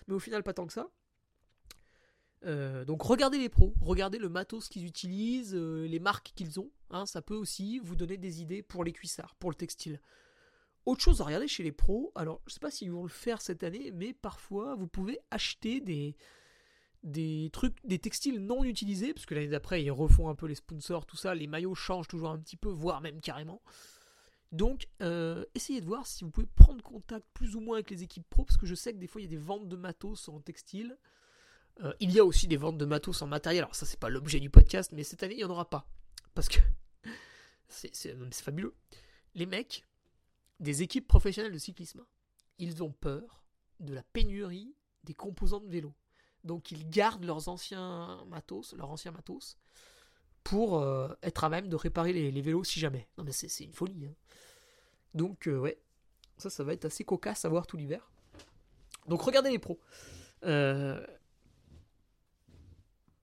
mais 0.07 0.13
au 0.13 0.19
final, 0.19 0.43
pas 0.43 0.53
tant 0.53 0.67
que 0.67 0.73
ça. 0.73 0.91
Euh, 2.45 2.85
donc 2.85 3.01
regardez 3.01 3.37
les 3.37 3.49
pros, 3.49 3.73
regardez 3.81 4.17
le 4.17 4.29
matos 4.29 4.69
qu'ils 4.69 4.85
utilisent, 4.85 5.55
euh, 5.55 5.85
les 5.85 5.99
marques 5.99 6.31
qu'ils 6.35 6.59
ont. 6.59 6.71
Hein. 6.91 7.05
ça 7.05 7.21
peut 7.21 7.35
aussi 7.35 7.79
vous 7.79 7.95
donner 7.95 8.17
des 8.17 8.41
idées 8.41 8.63
pour 8.63 8.83
les 8.83 8.93
cuissards, 8.93 9.35
pour 9.35 9.49
le 9.49 9.55
textile. 9.55 9.99
Autre 10.85 11.01
chose 11.01 11.21
à 11.21 11.25
regarder 11.25 11.47
chez 11.47 11.63
les 11.63 11.71
pros, 11.71 12.11
alors 12.15 12.41
je 12.47 12.53
sais 12.53 12.59
pas 12.59 12.71
s'ils 12.71 12.91
vont 12.91 13.03
le 13.03 13.09
faire 13.09 13.41
cette 13.41 13.63
année, 13.63 13.91
mais 13.93 14.13
parfois 14.13 14.75
vous 14.75 14.87
pouvez 14.87 15.19
acheter 15.29 15.81
des, 15.81 17.49
trucs, 17.51 17.75
des 17.85 17.99
textiles 17.99 18.39
non 18.39 18.63
utilisés, 18.63 19.13
parce 19.13 19.25
que 19.25 19.35
l'année 19.35 19.49
d'après 19.49 19.83
ils 19.83 19.91
refont 19.91 20.29
un 20.29 20.35
peu 20.35 20.47
les 20.47 20.55
sponsors, 20.55 21.05
tout 21.05 21.17
ça, 21.17 21.35
les 21.35 21.47
maillots 21.47 21.75
changent 21.75 22.07
toujours 22.07 22.29
un 22.29 22.39
petit 22.39 22.57
peu, 22.57 22.69
voire 22.69 23.01
même 23.01 23.19
carrément. 23.19 23.61
Donc 24.51 24.87
euh, 25.01 25.45
essayez 25.53 25.81
de 25.81 25.85
voir 25.85 26.07
si 26.07 26.23
vous 26.23 26.31
pouvez 26.31 26.47
prendre 26.47 26.81
contact 26.81 27.27
plus 27.33 27.55
ou 27.55 27.59
moins 27.59 27.75
avec 27.75 27.91
les 27.91 28.01
équipes 28.01 28.27
pro, 28.29 28.45
parce 28.45 28.57
que 28.57 28.65
je 28.65 28.73
sais 28.73 28.93
que 28.93 28.97
des 28.97 29.07
fois 29.07 29.21
il 29.21 29.25
y 29.25 29.27
a 29.27 29.29
des 29.29 29.37
ventes 29.37 29.67
de 29.67 29.75
matos 29.75 30.29
en 30.29 30.39
textile. 30.39 30.97
Euh, 31.81 31.93
il 31.99 32.11
y 32.11 32.19
a 32.19 32.25
aussi 32.25 32.47
des 32.47 32.57
ventes 32.57 32.77
de 32.77 32.85
matos 32.85 33.21
en 33.21 33.27
matériel, 33.27 33.63
alors 33.63 33.75
ça 33.75 33.85
c'est 33.85 33.99
pas 33.99 34.09
l'objet 34.09 34.39
du 34.39 34.49
podcast, 34.49 34.91
mais 34.93 35.03
cette 35.03 35.23
année 35.23 35.35
il 35.35 35.37
n'y 35.37 35.43
en 35.43 35.49
aura 35.49 35.69
pas. 35.69 35.87
Parce 36.33 36.49
que 36.49 36.59
c'est 37.67 38.13
fabuleux. 38.33 38.75
Les 39.35 39.45
mecs, 39.45 39.85
des 40.59 40.81
équipes 40.81 41.07
professionnelles 41.07 41.53
de 41.53 41.57
cyclisme, 41.57 42.03
ils 42.57 42.83
ont 42.83 42.91
peur 42.91 43.43
de 43.79 43.93
la 43.93 44.03
pénurie 44.03 44.75
des 45.03 45.13
composants 45.13 45.61
de 45.61 45.69
vélo. 45.69 45.93
Donc 46.43 46.71
ils 46.71 46.89
gardent 46.89 47.25
leurs 47.25 47.49
anciens 47.49 48.23
matos, 48.27 48.73
leurs 48.73 48.89
anciens 48.89 49.11
matos, 49.11 49.57
pour 50.43 50.79
euh, 50.79 51.09
être 51.21 51.43
à 51.43 51.49
même 51.49 51.67
de 51.67 51.75
réparer 51.75 52.13
les, 52.13 52.41
vélos 52.41 52.63
si 52.63 52.79
jamais. 52.79 53.07
Non 53.17 53.23
mais 53.23 53.31
c'est 53.31 53.63
une 53.63 53.73
folie. 53.73 54.05
Hein. 54.05 54.13
Donc 55.13 55.47
euh, 55.47 55.57
ouais, 55.57 55.81
ça 56.37 56.49
ça 56.49 56.63
va 56.63 56.73
être 56.73 56.85
assez 56.85 57.03
cocasse 57.03 57.45
à 57.45 57.49
voir 57.49 57.67
tout 57.67 57.77
l'hiver. 57.77 58.09
Donc 59.07 59.21
regardez 59.21 59.49
les 59.49 59.59
pros. 59.59 59.79
Euh, 60.43 61.05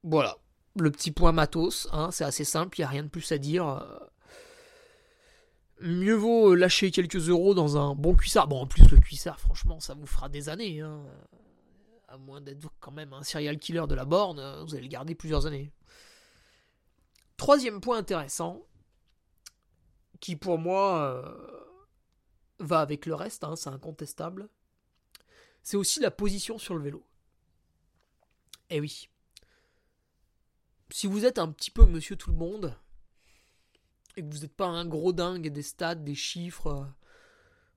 voilà, 0.02 0.36
le 0.76 0.90
petit 0.90 1.10
point 1.10 1.32
matos, 1.32 1.88
hein, 1.92 2.10
c'est 2.10 2.24
assez 2.24 2.44
simple, 2.44 2.78
il 2.78 2.82
n'y 2.82 2.86
a 2.86 2.88
rien 2.88 3.02
de 3.02 3.08
plus 3.08 3.30
à 3.32 3.38
dire. 3.38 3.84
Mieux 5.80 6.14
vaut 6.14 6.54
lâcher 6.54 6.90
quelques 6.90 7.28
euros 7.28 7.54
dans 7.54 7.76
un 7.76 7.94
bon 7.94 8.14
cuissard. 8.14 8.48
Bon, 8.48 8.62
en 8.62 8.66
plus, 8.66 8.90
le 8.90 8.98
cuissard, 8.98 9.38
franchement, 9.38 9.78
ça 9.78 9.92
vous 9.94 10.06
fera 10.06 10.28
des 10.28 10.48
années. 10.48 10.80
Hein 10.80 11.04
à 12.08 12.18
moins 12.18 12.40
d'être 12.40 12.72
quand 12.80 12.92
même 12.92 13.12
un 13.12 13.22
serial 13.22 13.58
killer 13.58 13.86
de 13.88 13.94
la 13.94 14.04
borne, 14.04 14.38
euh, 14.38 14.64
vous 14.64 14.74
allez 14.74 14.84
le 14.84 14.88
garder 14.88 15.14
plusieurs 15.14 15.46
années. 15.46 15.72
Troisième 17.36 17.80
point 17.80 17.98
intéressant, 17.98 18.66
qui 20.20 20.36
pour 20.36 20.58
moi 20.58 21.02
euh, 21.02 21.64
va 22.58 22.80
avec 22.80 23.06
le 23.06 23.14
reste, 23.14 23.44
hein, 23.44 23.56
c'est 23.56 23.68
incontestable, 23.68 24.48
c'est 25.62 25.76
aussi 25.76 26.00
la 26.00 26.10
position 26.10 26.58
sur 26.58 26.74
le 26.74 26.82
vélo. 26.82 27.04
Eh 28.70 28.80
oui. 28.80 29.08
Si 30.90 31.06
vous 31.06 31.24
êtes 31.24 31.38
un 31.38 31.50
petit 31.50 31.70
peu 31.70 31.84
monsieur 31.84 32.16
tout 32.16 32.30
le 32.30 32.36
monde, 32.36 32.76
et 34.16 34.22
que 34.22 34.32
vous 34.32 34.40
n'êtes 34.40 34.54
pas 34.54 34.66
un 34.66 34.86
gros 34.86 35.12
dingue 35.12 35.48
des 35.48 35.62
stats, 35.62 35.94
des 35.94 36.14
chiffres, 36.14 36.68
euh, 36.68 36.84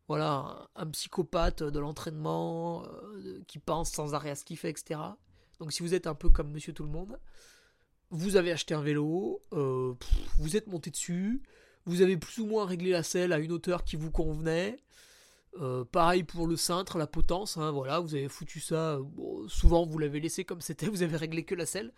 voilà, 0.08 0.70
un, 0.76 0.88
psychopathe 0.88 1.64
de 1.64 1.80
l'entraînement, 1.80 2.84
euh, 2.86 3.42
qui 3.48 3.60
pense 3.60 3.92
sans 3.92 4.14
arrêt 4.14 4.32
à 4.32 4.36
ce 4.36 4.46
qu'il 4.46 4.58
fait, 4.58 4.70
etc. 4.70 5.00
Donc 5.60 5.74
si 5.74 5.84
vous 5.84 5.94
êtes 5.94 6.08
un 6.08 6.16
peu 6.16 6.30
comme 6.30 6.52
Monsieur 6.52 6.74
Tout 6.74 6.84
le 6.84 6.90
Monde, 6.90 7.20
vous 8.10 8.38
avez 8.38 8.52
acheté 8.52 8.74
un 8.74 8.82
vélo, 8.82 9.42
euh, 9.54 9.94
vous 10.38 10.56
êtes 10.56 10.68
monté 10.68 10.90
dessus, 10.90 11.44
vous 11.86 12.02
avez 12.02 12.18
plus 12.18 12.40
ou 12.40 12.46
moins 12.46 12.66
réglé 12.66 12.92
la 12.92 13.04
selle 13.04 13.34
à 13.34 13.40
une 13.40 13.52
hauteur 13.52 13.84
qui 13.84 13.96
vous 13.96 14.12
convenait. 14.12 14.80
Pareil 15.92 16.24
pour 16.24 16.48
le 16.48 16.56
cintre, 16.56 16.98
la 16.98 17.08
potence, 17.08 17.58
hein, 17.58 17.72
voilà, 17.72 18.00
vous 18.00 18.14
avez 18.14 18.30
foutu 18.30 18.60
ça, 18.60 19.00
souvent 19.48 19.84
vous 19.84 19.98
l'avez 19.98 20.20
laissé 20.20 20.46
comme 20.46 20.62
c'était, 20.62 20.88
vous 20.90 21.02
avez 21.02 21.18
réglé 21.18 21.44
que 21.44 21.56
la 21.56 21.66
selle. 21.66 21.92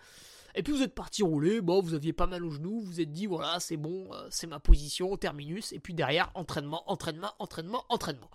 Et 0.56 0.64
puis 0.64 0.74
vous 0.74 0.82
êtes 0.82 0.96
parti 0.96 1.24
rouler, 1.24 1.62
bon, 1.62 1.82
vous 1.82 1.94
aviez 1.94 2.14
pas 2.14 2.28
mal 2.28 2.44
au 2.44 2.52
genou, 2.52 2.82
vous 2.82 3.00
êtes 3.00 3.12
dit, 3.12 3.26
voilà, 3.26 3.60
c'est 3.60 3.78
bon, 3.78 4.14
euh, 4.14 4.28
c'est 4.30 4.48
ma 4.48 4.60
position, 4.60 5.16
terminus, 5.18 5.72
et 5.72 5.80
puis 5.80 5.94
derrière, 5.94 6.32
entraînement, 6.36 6.90
entraînement, 6.92 7.34
entraînement, 7.40 7.86
entraînement. 7.90 8.30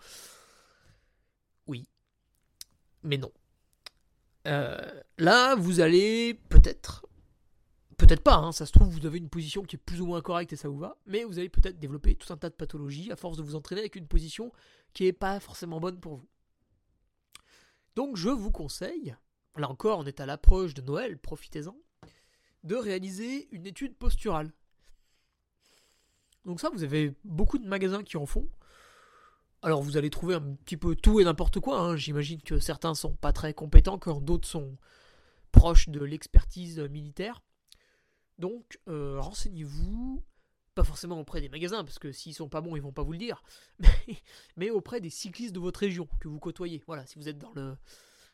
Oui. 1.66 1.88
Mais 3.02 3.18
non. 3.18 3.32
Euh, 4.46 4.78
là, 5.18 5.56
vous 5.56 5.80
allez 5.80 6.34
peut-être, 6.48 7.06
peut-être 7.96 8.22
pas, 8.22 8.36
hein, 8.36 8.52
ça 8.52 8.64
se 8.64 8.72
trouve, 8.72 8.88
vous 8.88 9.06
avez 9.06 9.18
une 9.18 9.28
position 9.28 9.62
qui 9.64 9.76
est 9.76 9.78
plus 9.78 10.00
ou 10.00 10.06
moins 10.06 10.22
correcte 10.22 10.52
et 10.52 10.56
ça 10.56 10.68
vous 10.68 10.78
va, 10.78 10.96
mais 11.04 11.24
vous 11.24 11.38
allez 11.38 11.48
peut-être 11.48 11.78
développer 11.78 12.14
tout 12.14 12.32
un 12.32 12.36
tas 12.36 12.48
de 12.48 12.54
pathologies 12.54 13.10
à 13.10 13.16
force 13.16 13.36
de 13.36 13.42
vous 13.42 13.56
entraîner 13.56 13.80
avec 13.80 13.96
une 13.96 14.06
position 14.06 14.52
qui 14.92 15.04
n'est 15.04 15.12
pas 15.12 15.40
forcément 15.40 15.80
bonne 15.80 15.98
pour 15.98 16.16
vous. 16.16 16.28
Donc 17.96 18.16
je 18.16 18.28
vous 18.28 18.52
conseille, 18.52 19.16
là 19.56 19.68
encore 19.68 19.98
on 19.98 20.04
est 20.04 20.20
à 20.20 20.26
l'approche 20.26 20.74
de 20.74 20.82
Noël, 20.82 21.18
profitez-en, 21.18 21.76
de 22.66 22.74
réaliser 22.74 23.48
une 23.52 23.66
étude 23.66 23.96
posturale. 23.96 24.52
Donc 26.44 26.60
ça, 26.60 26.68
vous 26.70 26.82
avez 26.82 27.14
beaucoup 27.24 27.58
de 27.58 27.66
magasins 27.66 28.02
qui 28.02 28.16
en 28.16 28.26
font. 28.26 28.48
Alors 29.62 29.82
vous 29.82 29.96
allez 29.96 30.10
trouver 30.10 30.34
un 30.34 30.54
petit 30.64 30.76
peu 30.76 30.94
tout 30.94 31.20
et 31.20 31.24
n'importe 31.24 31.60
quoi. 31.60 31.80
Hein. 31.80 31.96
J'imagine 31.96 32.40
que 32.42 32.58
certains 32.58 32.94
sont 32.94 33.14
pas 33.14 33.32
très 33.32 33.54
compétents, 33.54 33.98
quand 33.98 34.20
d'autres 34.20 34.46
sont 34.46 34.76
proches 35.50 35.88
de 35.88 36.04
l'expertise 36.04 36.78
militaire. 36.78 37.42
Donc 38.38 38.78
euh, 38.88 39.18
renseignez-vous, 39.20 40.22
pas 40.74 40.84
forcément 40.84 41.18
auprès 41.18 41.40
des 41.40 41.48
magasins, 41.48 41.84
parce 41.84 41.98
que 41.98 42.12
s'ils 42.12 42.34
sont 42.34 42.48
pas 42.48 42.60
bons, 42.60 42.76
ils 42.76 42.82
vont 42.82 42.92
pas 42.92 43.02
vous 43.02 43.12
le 43.12 43.18
dire, 43.18 43.42
mais 44.56 44.70
auprès 44.70 45.00
des 45.00 45.10
cyclistes 45.10 45.54
de 45.54 45.60
votre 45.60 45.80
région 45.80 46.08
que 46.20 46.28
vous 46.28 46.38
côtoyez. 46.38 46.82
Voilà, 46.86 47.06
si 47.06 47.18
vous 47.18 47.28
êtes 47.28 47.38
dans 47.38 47.52
le 47.54 47.76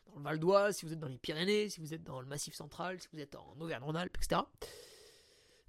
dans 0.07 0.17
le 0.17 0.23
Val 0.23 0.39
d'Oise, 0.39 0.77
si 0.77 0.85
vous 0.85 0.93
êtes 0.93 0.99
dans 0.99 1.07
les 1.07 1.17
Pyrénées, 1.17 1.69
si 1.69 1.79
vous 1.79 1.93
êtes 1.93 2.03
dans 2.03 2.19
le 2.19 2.27
Massif 2.27 2.53
central, 2.53 2.99
si 2.99 3.07
vous 3.11 3.19
êtes 3.19 3.35
en 3.35 3.55
Auvergne-Rhône-Alpes, 3.59 4.17
etc. 4.17 4.41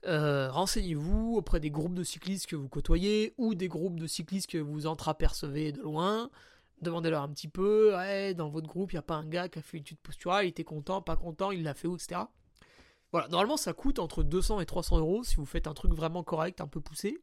Euh, 0.07 0.51
renseignez-vous 0.51 1.37
auprès 1.37 1.61
des 1.61 1.71
groupes 1.71 1.95
de 1.95 2.05
cyclistes 2.05 2.47
que 2.47 2.57
vous 2.57 2.69
côtoyez 2.69 3.33
ou 3.39 3.55
des 3.55 3.69
groupes 3.69 3.99
de 3.99 4.07
cyclistes 4.07 4.51
que 4.51 4.59
vous 4.59 4.87
entreapercevez 4.87 5.73
de 5.73 5.81
loin. 5.81 6.31
Demandez-leur 6.83 7.23
un 7.23 7.31
petit 7.31 7.49
peu, 7.49 7.93
dans 8.37 8.51
votre 8.51 8.67
groupe, 8.67 8.93
il 8.93 8.97
n'y 8.97 9.01
a 9.01 9.03
pas 9.03 9.15
un 9.15 9.27
gars 9.27 9.49
qui 9.49 9.61
a 9.61 9.63
fait 9.63 9.79
une 9.79 9.83
étude 9.83 9.99
posturale, 10.01 10.45
il 10.45 10.49
était 10.49 10.65
content, 10.65 11.01
pas 11.01 11.17
content, 11.17 11.51
il 11.51 11.63
l'a 11.63 11.73
fait 11.73 11.89
où, 11.89 11.95
etc. 11.95 12.23
Voilà, 13.13 13.29
normalement 13.29 13.57
ça 13.57 13.73
coûte 13.73 14.01
entre 14.01 14.25
200 14.25 14.61
et 14.61 14.67
300 14.67 14.99
euros 14.99 15.23
si 15.23 15.37
vous 15.37 15.47
faites 15.47 15.69
un 15.69 15.73
truc 15.73 15.95
vraiment 15.95 16.25
correct, 16.25 16.61
un 16.61 16.67
peu 16.67 16.81
poussé. 16.81 17.23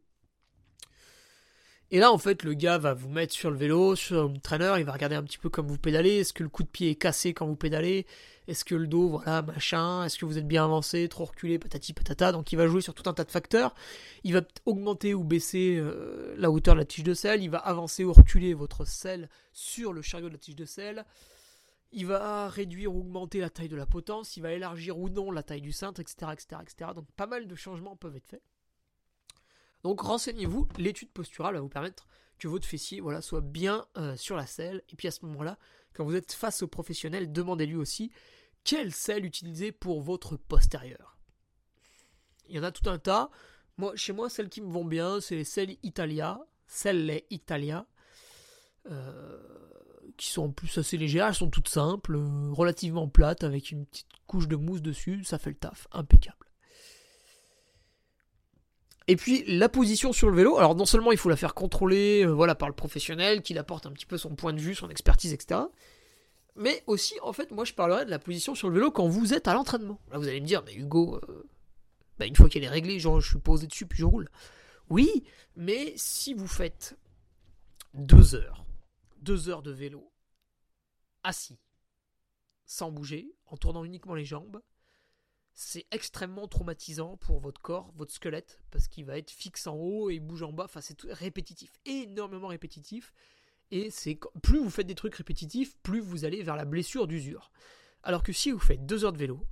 Et 1.93 1.99
là, 1.99 2.13
en 2.13 2.17
fait, 2.17 2.43
le 2.43 2.53
gars 2.53 2.77
va 2.77 2.93
vous 2.93 3.09
mettre 3.09 3.33
sur 3.33 3.51
le 3.51 3.57
vélo, 3.57 3.97
sur 3.97 4.29
le 4.29 4.39
trainer, 4.39 4.75
il 4.77 4.85
va 4.85 4.93
regarder 4.93 5.17
un 5.17 5.23
petit 5.23 5.37
peu 5.37 5.49
comme 5.49 5.67
vous 5.67 5.77
pédalez. 5.77 6.19
Est-ce 6.19 6.31
que 6.31 6.41
le 6.41 6.47
coup 6.47 6.63
de 6.63 6.69
pied 6.69 6.91
est 6.91 6.95
cassé 6.95 7.33
quand 7.33 7.45
vous 7.45 7.57
pédalez? 7.57 8.05
Est-ce 8.47 8.63
que 8.63 8.75
le 8.75 8.87
dos, 8.87 9.09
voilà, 9.09 9.41
machin? 9.41 10.05
Est-ce 10.05 10.17
que 10.17 10.23
vous 10.23 10.37
êtes 10.37 10.47
bien 10.47 10.63
avancé, 10.63 11.09
trop 11.09 11.25
reculé, 11.25 11.59
patati 11.59 11.91
patata? 11.91 12.31
Donc 12.31 12.53
il 12.53 12.55
va 12.55 12.65
jouer 12.65 12.79
sur 12.79 12.93
tout 12.93 13.09
un 13.09 13.13
tas 13.13 13.25
de 13.25 13.31
facteurs. 13.31 13.75
Il 14.23 14.33
va 14.33 14.41
augmenter 14.65 15.13
ou 15.13 15.25
baisser 15.25 15.75
euh, 15.77 16.33
la 16.37 16.49
hauteur 16.49 16.75
de 16.75 16.79
la 16.79 16.85
tige 16.85 17.03
de 17.03 17.13
selle. 17.13 17.43
Il 17.43 17.49
va 17.49 17.57
avancer 17.57 18.05
ou 18.05 18.13
reculer 18.13 18.53
votre 18.53 18.85
selle 18.85 19.27
sur 19.51 19.91
le 19.91 20.01
chariot 20.01 20.29
de 20.29 20.33
la 20.33 20.39
tige 20.39 20.55
de 20.55 20.65
selle. 20.65 21.05
Il 21.91 22.05
va 22.05 22.47
réduire 22.47 22.95
ou 22.95 23.01
augmenter 23.01 23.41
la 23.41 23.49
taille 23.49 23.67
de 23.67 23.75
la 23.75 23.85
potence. 23.85 24.37
Il 24.37 24.43
va 24.43 24.53
élargir 24.53 24.97
ou 24.97 25.09
non 25.09 25.29
la 25.29 25.43
taille 25.43 25.61
du 25.61 25.73
cintre, 25.73 25.99
etc., 25.99 26.31
etc., 26.31 26.61
etc. 26.61 26.91
Donc 26.95 27.05
pas 27.17 27.27
mal 27.27 27.47
de 27.47 27.55
changements 27.55 27.97
peuvent 27.97 28.15
être 28.15 28.27
faits. 28.27 28.41
Donc 29.83 30.01
renseignez-vous, 30.01 30.67
l'étude 30.77 31.11
posturale 31.11 31.55
va 31.55 31.61
vous 31.61 31.69
permettre 31.69 32.07
que 32.37 32.47
votre 32.47 32.65
fessier 32.65 33.01
voilà, 33.01 33.21
soit 33.21 33.41
bien 33.41 33.85
euh, 33.97 34.15
sur 34.15 34.35
la 34.35 34.45
selle. 34.45 34.83
Et 34.89 34.95
puis 34.95 35.07
à 35.07 35.11
ce 35.11 35.25
moment-là, 35.25 35.57
quand 35.93 36.03
vous 36.03 36.15
êtes 36.15 36.33
face 36.33 36.63
au 36.63 36.67
professionnel, 36.67 37.31
demandez-lui 37.31 37.75
aussi 37.75 38.11
quelle 38.63 38.93
selle 38.93 39.25
utiliser 39.25 39.71
pour 39.71 40.01
votre 40.01 40.37
postérieur. 40.37 41.17
Il 42.47 42.55
y 42.55 42.59
en 42.59 42.63
a 42.63 42.71
tout 42.71 42.89
un 42.89 42.99
tas. 42.99 43.29
Chez 43.95 44.13
moi, 44.13 44.29
celles 44.29 44.49
qui 44.49 44.61
me 44.61 44.71
vont 44.71 44.85
bien, 44.85 45.19
c'est 45.21 45.35
les 45.35 45.43
selles 45.43 45.77
Italia, 45.81 46.39
celles 46.67 47.23
Italia, 47.31 47.87
euh, 48.89 49.39
qui 50.17 50.27
sont 50.27 50.43
en 50.43 50.51
plus 50.51 50.77
assez 50.77 50.97
légères. 50.97 51.27
Elles 51.27 51.35
sont 51.35 51.49
toutes 51.49 51.69
simples, 51.69 52.15
euh, 52.15 52.51
relativement 52.51 53.07
plates, 53.07 53.43
avec 53.43 53.71
une 53.71 53.85
petite 53.85 54.09
couche 54.27 54.47
de 54.47 54.55
mousse 54.55 54.81
dessus. 54.81 55.23
Ça 55.23 55.39
fait 55.39 55.49
le 55.49 55.55
taf, 55.55 55.87
impeccable. 55.91 56.50
Et 59.11 59.17
puis 59.17 59.43
la 59.45 59.67
position 59.67 60.13
sur 60.13 60.29
le 60.29 60.37
vélo, 60.37 60.57
alors 60.57 60.73
non 60.73 60.85
seulement 60.85 61.11
il 61.11 61.17
faut 61.17 61.27
la 61.27 61.35
faire 61.35 61.53
contrôler 61.53 62.23
euh, 62.23 62.31
voilà, 62.31 62.55
par 62.55 62.69
le 62.69 62.73
professionnel, 62.73 63.41
qui 63.41 63.57
apporte 63.57 63.85
un 63.85 63.91
petit 63.91 64.05
peu 64.05 64.17
son 64.17 64.35
point 64.35 64.53
de 64.53 64.61
vue, 64.61 64.73
son 64.73 64.89
expertise, 64.89 65.33
etc. 65.33 65.59
Mais 66.55 66.81
aussi, 66.87 67.15
en 67.21 67.33
fait, 67.33 67.51
moi 67.51 67.65
je 67.65 67.73
parlerai 67.73 68.05
de 68.05 68.09
la 68.09 68.19
position 68.19 68.55
sur 68.55 68.69
le 68.69 68.75
vélo 68.75 68.89
quand 68.89 69.09
vous 69.09 69.33
êtes 69.33 69.49
à 69.49 69.53
l'entraînement. 69.53 69.99
Là 70.13 70.17
vous 70.17 70.29
allez 70.29 70.39
me 70.39 70.45
dire, 70.45 70.63
mais 70.65 70.73
Hugo, 70.75 71.19
euh, 71.27 71.49
bah, 72.19 72.25
une 72.25 72.37
fois 72.37 72.47
qu'elle 72.47 72.63
est 72.63 72.69
réglée, 72.69 73.01
je 73.01 73.19
suis 73.19 73.39
posé 73.39 73.67
dessus 73.67 73.85
puis 73.85 73.99
je 73.99 74.05
roule. 74.05 74.29
Oui, 74.89 75.25
mais 75.57 75.91
si 75.97 76.33
vous 76.33 76.47
faites 76.47 76.97
deux 77.93 78.33
heures, 78.33 78.63
deux 79.17 79.49
heures 79.49 79.61
de 79.61 79.71
vélo, 79.71 80.09
assis, 81.23 81.59
sans 82.63 82.91
bouger, 82.91 83.35
en 83.47 83.57
tournant 83.57 83.83
uniquement 83.83 84.15
les 84.15 84.23
jambes, 84.23 84.61
c'est 85.53 85.85
extrêmement 85.91 86.47
traumatisant 86.47 87.17
pour 87.17 87.39
votre 87.39 87.61
corps, 87.61 87.91
votre 87.95 88.13
squelette, 88.13 88.59
parce 88.71 88.87
qu'il 88.87 89.05
va 89.05 89.17
être 89.17 89.31
fixe 89.31 89.67
en 89.67 89.75
haut 89.75 90.09
et 90.09 90.19
bouge 90.19 90.43
en 90.43 90.53
bas. 90.53 90.65
Enfin, 90.65 90.81
c'est 90.81 91.01
répétitif, 91.03 91.71
énormément 91.85 92.47
répétitif. 92.47 93.13
Et 93.71 93.89
c'est 93.89 94.19
plus 94.43 94.59
vous 94.59 94.69
faites 94.69 94.87
des 94.87 94.95
trucs 94.95 95.15
répétitifs, 95.15 95.77
plus 95.83 96.01
vous 96.01 96.25
allez 96.25 96.43
vers 96.43 96.55
la 96.55 96.65
blessure 96.65 97.07
d'usure. 97.07 97.51
Alors 98.03 98.23
que 98.23 98.33
si 98.33 98.51
vous 98.51 98.59
faites 98.59 98.85
deux 98.85 99.05
heures 99.05 99.13
de 99.13 99.17
vélo, 99.17 99.45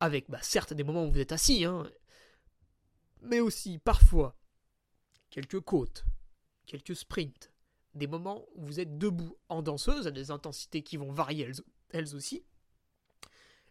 avec 0.00 0.28
bah, 0.30 0.40
certes 0.42 0.72
des 0.72 0.84
moments 0.84 1.06
où 1.06 1.12
vous 1.12 1.20
êtes 1.20 1.32
assis, 1.32 1.64
hein, 1.64 1.90
mais 3.22 3.40
aussi 3.40 3.78
parfois 3.78 4.36
quelques 5.30 5.60
côtes, 5.60 6.04
quelques 6.66 6.96
sprints, 6.96 7.52
des 7.94 8.06
moments 8.06 8.44
où 8.54 8.66
vous 8.66 8.80
êtes 8.80 8.98
debout 8.98 9.36
en 9.48 9.62
danseuse 9.62 10.06
à 10.06 10.10
des 10.10 10.30
intensités 10.30 10.82
qui 10.82 10.96
vont 10.96 11.12
varier 11.12 11.50
elles, 11.90 12.14
aussi, 12.14 12.44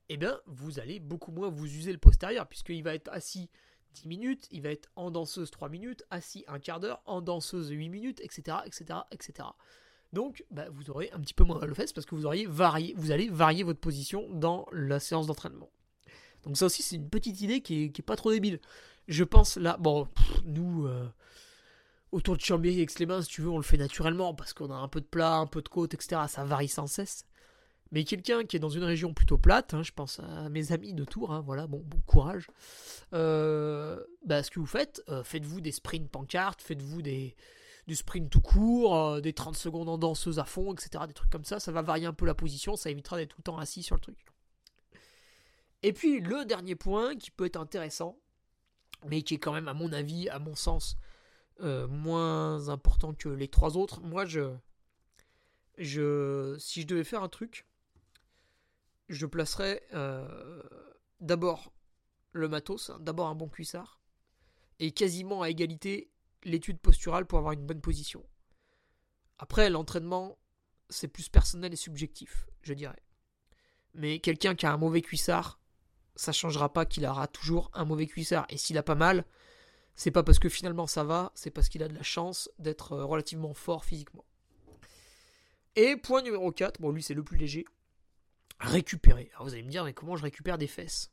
eh 0.10 0.18
bien 0.18 0.40
vous 0.46 0.80
allez 0.80 1.00
beaucoup 1.00 1.32
moins 1.32 1.50
vous 1.50 1.66
user 1.66 1.92
le 1.92 1.98
postérieur, 1.98 2.48
puisqu'il 2.48 2.84
va 2.84 2.94
être 2.94 3.10
assis 3.12 3.50
10 3.94 4.08
minutes, 4.08 4.48
il 4.52 4.62
va 4.62 4.70
être 4.70 4.90
en 4.96 5.12
danseuse 5.12 5.52
3 5.52 5.70
minutes, 5.70 6.06
assis 6.10 6.44
un 6.48 6.60
quart 6.60 6.80
d'heure, 6.80 7.02
en 7.06 7.22
danseuse 7.22 7.70
8 7.70 7.90
minutes, 7.90 8.22
etc. 8.22 8.58
etc., 8.66 9.00
etc. 9.12 9.50
Donc 10.14 10.46
bah, 10.52 10.68
vous 10.72 10.90
aurez 10.90 11.12
un 11.12 11.20
petit 11.20 11.34
peu 11.34 11.44
moins 11.44 11.60
mal 11.60 11.72
aux 11.72 11.76
fesses 11.76 11.94
parce 11.94 12.06
que 12.06 12.16
vous, 12.16 12.26
auriez 12.26 12.46
varié, 12.46 12.94
vous 12.98 13.12
allez 13.12 13.30
varier 13.30 13.64
votre 13.64 13.80
position 13.80 14.28
dans 14.32 14.68
la 14.72 15.00
séance 15.00 15.28
d'entraînement. 15.28 15.70
Donc 16.44 16.58
ça 16.58 16.66
aussi 16.66 16.82
c'est 16.82 16.96
une 16.96 17.10
petite 17.10 17.42
idée 17.42 17.62
qui 17.62 17.86
est, 17.86 18.02
pas 18.02 18.16
trop 18.16 18.32
débile. 18.32 18.60
Je 19.08 19.24
pense 19.24 19.58
là, 19.58 19.78
bon, 19.78 20.08
nous, 20.46 20.86
euh, 20.86 21.08
autour 22.12 22.38
de 22.38 22.42
Chambéry, 22.42 22.82
Aix-les-Bains, 22.82 23.22
si 23.22 23.30
tu 23.30 23.42
veux, 23.42 23.50
on 23.50 23.58
le 23.58 23.64
fait 23.64 23.78
naturellement 23.78 24.34
parce 24.34 24.54
qu'on 24.54 24.72
a 24.72 24.76
un 24.76 24.88
peu 24.88 25.02
de 25.02 25.06
plat, 25.06 25.36
un 25.36 25.48
peu 25.48 25.62
de 25.62 25.70
côte, 25.70 25.94
etc. 25.94 26.22
Ça 26.28 26.46
varie 26.46 26.68
sans 26.68 26.88
cesse. 26.88 27.26
Mais 27.92 28.04
quelqu'un 28.04 28.46
qui 28.46 28.56
est 28.56 28.60
dans 28.60 28.70
une 28.70 28.84
région 28.84 29.14
plutôt 29.14 29.38
plate, 29.38 29.74
hein, 29.74 29.84
je 29.84 29.92
pense 29.92 30.20
à 30.20 30.50
mes 30.50 30.72
amis 30.72 30.94
de 30.94 31.06
Tours, 31.06 31.32
hein, 31.32 31.42
voilà, 31.42 31.68
bon, 31.68 31.84
courage. 32.06 32.50
Euh, 33.14 34.04
bah, 34.26 34.44
ce 34.44 34.52
que 34.52 34.60
vous 34.60 34.66
faites, 34.66 35.02
euh, 35.10 35.24
faites-vous 35.24 35.62
des 35.62 35.72
sprints 35.72 36.10
pancartes, 36.10 36.62
faites-vous 36.62 37.02
des, 37.02 37.36
du 37.88 37.96
sprint 37.96 38.30
tout 38.30 38.42
court, 38.42 38.96
euh, 38.96 39.22
des 39.22 39.34
30 39.34 39.56
secondes 39.56 39.88
en 39.88 39.98
danseuse 39.98 40.40
à 40.40 40.46
fond, 40.46 40.74
etc. 40.74 41.06
Des 41.08 41.14
trucs 41.14 41.30
comme 41.30 41.46
ça, 41.46 41.60
ça 41.60 41.72
va 41.72 41.82
varier 41.82 42.06
un 42.06 42.14
peu 42.14 42.26
la 42.26 42.36
position, 42.36 42.76
ça 42.76 42.90
évitera 42.90 43.18
d'être 43.18 43.30
tout 43.30 43.40
le 43.40 43.44
temps 43.44 43.58
assis 43.58 43.84
sur 43.84 43.96
le 43.96 44.02
truc. 44.02 44.18
Et 45.84 45.94
puis 45.94 46.20
le 46.20 46.44
dernier 46.44 46.76
point 46.76 47.16
qui 47.16 47.32
peut 47.32 47.46
être 47.46 47.58
intéressant, 47.58 48.18
mais 49.06 49.22
qui 49.22 49.36
est 49.36 49.40
quand 49.40 49.54
même 49.54 49.68
à 49.68 49.74
mon 49.74 49.94
avis, 49.94 50.28
à 50.30 50.40
mon 50.40 50.56
sens, 50.56 50.98
moins 51.60 52.70
important 52.70 53.14
que 53.14 53.30
les 53.30 53.48
trois 53.48 53.78
autres. 53.78 54.02
Moi, 54.02 54.26
je, 54.26 54.54
je, 55.78 56.56
si 56.60 56.82
je 56.82 56.88
devais 56.88 57.04
faire 57.04 57.24
un 57.24 57.30
truc, 57.30 57.66
je 59.10 59.26
placerais 59.26 59.84
euh, 59.94 60.62
d'abord 61.20 61.74
le 62.32 62.48
matos, 62.48 62.90
hein, 62.90 62.98
d'abord 63.00 63.28
un 63.28 63.36
bon 63.36 63.48
cuissard, 63.48 64.00
et 64.80 64.92
quasiment 64.92 65.42
à 65.42 65.50
égalité 65.50 66.12
l'étude 66.44 66.80
posturale 66.80 67.26
pour 67.26 67.40
avoir 67.40 67.54
une 67.54 67.66
bonne 67.66 67.82
position. 67.82 68.24
Après, 69.40 69.70
l'entraînement, 69.70 70.38
c'est 70.90 71.08
plus 71.08 71.30
personnel 71.30 71.74
et 71.74 71.78
subjectif, 71.78 72.48
je 72.62 72.74
dirais. 72.74 73.02
Mais 73.94 74.20
quelqu'un 74.20 74.56
qui 74.56 74.66
a 74.66 74.74
un 74.74 74.78
mauvais 74.78 75.02
cuissard, 75.02 75.60
ça 76.16 76.32
changera 76.32 76.72
pas 76.72 76.86
qu'il 76.86 77.06
aura 77.06 77.28
toujours 77.28 77.70
un 77.74 77.86
mauvais 77.86 78.08
cuissard. 78.08 78.46
Et 78.50 78.58
s'il 78.58 78.78
a 78.78 78.84
pas 78.84 78.96
mal, 78.96 79.26
c'est 79.96 80.12
pas 80.12 80.24
parce 80.24 80.40
que 80.40 80.50
finalement 80.50 80.88
ça 80.88 81.04
va, 81.04 81.32
c'est 81.36 81.52
parce 81.52 81.70
qu'il 81.70 81.84
a 81.84 81.88
de 81.88 81.96
la 81.96 82.04
chance 82.04 82.50
d'être 82.60 82.94
euh, 82.94 83.06
relativement 83.06 83.54
fort 83.54 83.86
physiquement. 83.86 84.26
Et 85.76 85.96
point 85.96 86.22
numéro 86.22 86.52
4, 86.52 86.82
bon 86.82 86.92
lui 86.92 87.04
c'est 87.04 87.14
le 87.14 87.24
plus 87.24 87.38
léger, 87.38 87.66
récupérer. 88.60 89.30
Alors 89.34 89.46
vous 89.46 89.54
allez 89.54 89.64
me 89.64 89.70
dire, 89.70 89.84
mais 89.84 89.94
comment 89.94 90.16
je 90.16 90.24
récupère 90.24 90.58
des 90.58 90.68
fesses? 90.68 91.12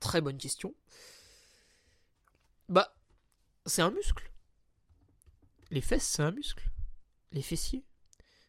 Très 0.00 0.20
bonne 0.20 0.38
question. 0.38 0.74
Bah, 2.68 2.94
c'est 3.64 3.82
un 3.82 3.90
muscle. 3.90 4.30
Les 5.70 5.80
fesses, 5.80 6.06
c'est 6.06 6.22
un 6.22 6.32
muscle. 6.32 6.70
Les 7.32 7.42
fessiers. 7.42 7.84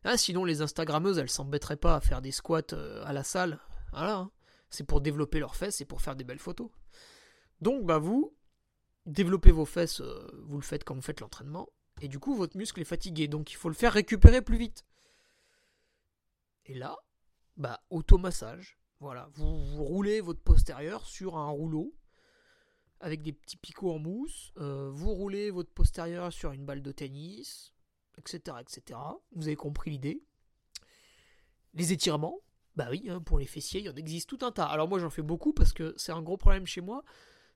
Ah, 0.03 0.17
sinon 0.17 0.45
les 0.45 0.61
Instagrammeuses, 0.61 1.17
elles 1.17 1.29
s'embêteraient 1.29 1.77
pas 1.77 1.95
à 1.95 2.01
faire 2.01 2.21
des 2.21 2.31
squats 2.31 2.73
euh, 2.73 3.03
à 3.05 3.13
la 3.13 3.23
salle. 3.23 3.59
Voilà. 3.91 4.17
Hein. 4.17 4.31
C'est 4.69 4.83
pour 4.83 5.01
développer 5.01 5.39
leurs 5.39 5.55
fesses 5.55 5.81
et 5.81 5.85
pour 5.85 6.01
faire 6.01 6.15
des 6.15 6.23
belles 6.23 6.39
photos. 6.39 6.69
Donc, 7.61 7.85
bah 7.85 7.97
vous, 7.97 8.35
développer 9.07 9.51
vos 9.51 9.65
fesses, 9.65 10.01
euh, 10.01 10.27
vous 10.45 10.57
le 10.57 10.63
faites 10.63 10.83
quand 10.83 10.93
vous 10.93 11.01
faites 11.01 11.21
l'entraînement, 11.21 11.69
et 12.01 12.07
du 12.07 12.19
coup 12.19 12.35
votre 12.35 12.57
muscle 12.57 12.79
est 12.81 12.85
fatigué, 12.85 13.27
donc 13.27 13.51
il 13.51 13.55
faut 13.55 13.69
le 13.69 13.75
faire 13.75 13.93
récupérer 13.93 14.41
plus 14.41 14.57
vite. 14.57 14.85
Et 16.65 16.75
là, 16.75 16.97
bah 17.57 17.81
automassage, 17.89 18.79
voilà, 18.99 19.29
vous, 19.33 19.83
roulez 19.83 20.21
votre 20.21 20.41
postérieur 20.41 21.05
sur 21.05 21.37
un 21.37 21.49
rouleau 21.49 21.95
avec 22.99 23.21
des 23.21 23.33
petits 23.33 23.57
picots 23.57 23.91
en 23.91 23.99
mousse, 23.99 24.53
euh, 24.57 24.89
vous 24.91 25.13
roulez 25.13 25.51
votre 25.51 25.71
postérieur 25.71 26.33
sur 26.33 26.51
une 26.51 26.65
balle 26.65 26.81
de 26.81 26.91
tennis, 26.91 27.73
etc., 28.17 28.57
etc. 28.59 28.99
Vous 29.35 29.47
avez 29.47 29.55
compris 29.55 29.91
l'idée. 29.91 30.23
Les 31.75 31.93
étirements, 31.93 32.39
bah 32.75 32.87
oui, 32.89 33.05
hein, 33.07 33.21
pour 33.21 33.37
les 33.37 33.45
fessiers, 33.45 33.81
il 33.81 33.85
y 33.85 33.89
en 33.89 33.95
existe 33.95 34.29
tout 34.29 34.39
un 34.41 34.51
tas. 34.51 34.65
Alors 34.65 34.87
moi 34.87 34.97
j'en 34.97 35.11
fais 35.11 35.21
beaucoup 35.21 35.53
parce 35.53 35.73
que 35.73 35.93
c'est 35.97 36.11
un 36.11 36.23
gros 36.23 36.37
problème 36.37 36.65
chez 36.65 36.81
moi 36.81 37.03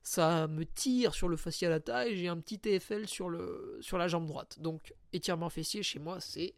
ça 0.03 0.47
me 0.47 0.65
tire 0.65 1.13
sur 1.13 1.27
le 1.27 1.37
fascia 1.37 1.69
lata 1.69 2.07
et 2.07 2.15
j'ai 2.15 2.27
un 2.27 2.37
petit 2.39 2.59
TFL 2.59 3.07
sur, 3.07 3.29
le, 3.29 3.77
sur 3.81 3.97
la 3.97 4.07
jambe 4.07 4.25
droite. 4.25 4.59
Donc 4.59 4.93
étirement 5.13 5.49
fessier 5.49 5.83
chez 5.83 5.99
moi, 5.99 6.19
c'est 6.19 6.55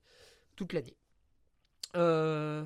toute 0.55 0.73
l'année. 0.73 0.95
Euh, 1.95 2.63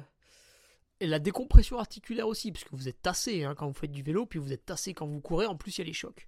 et 1.00 1.08
la 1.08 1.20
décompression 1.20 1.80
articulaire 1.80 2.28
aussi, 2.28 2.52
puisque 2.52 2.74
vous 2.74 2.88
êtes 2.88 3.02
tassé 3.02 3.44
hein, 3.44 3.56
quand 3.56 3.68
vous 3.68 3.74
faites 3.74 3.92
du 3.92 4.04
vélo, 4.04 4.26
puis 4.26 4.40
vous 4.40 4.54
êtes 4.54 4.66
tassé 4.66 4.94
quand 4.94 5.08
vous 5.08 5.22
courez, 5.22 5.46
en 5.46 5.56
plus 5.56 5.78
il 5.78 5.82
y 5.82 5.84
a 5.84 5.86
les 5.86 5.94
chocs. 5.94 6.28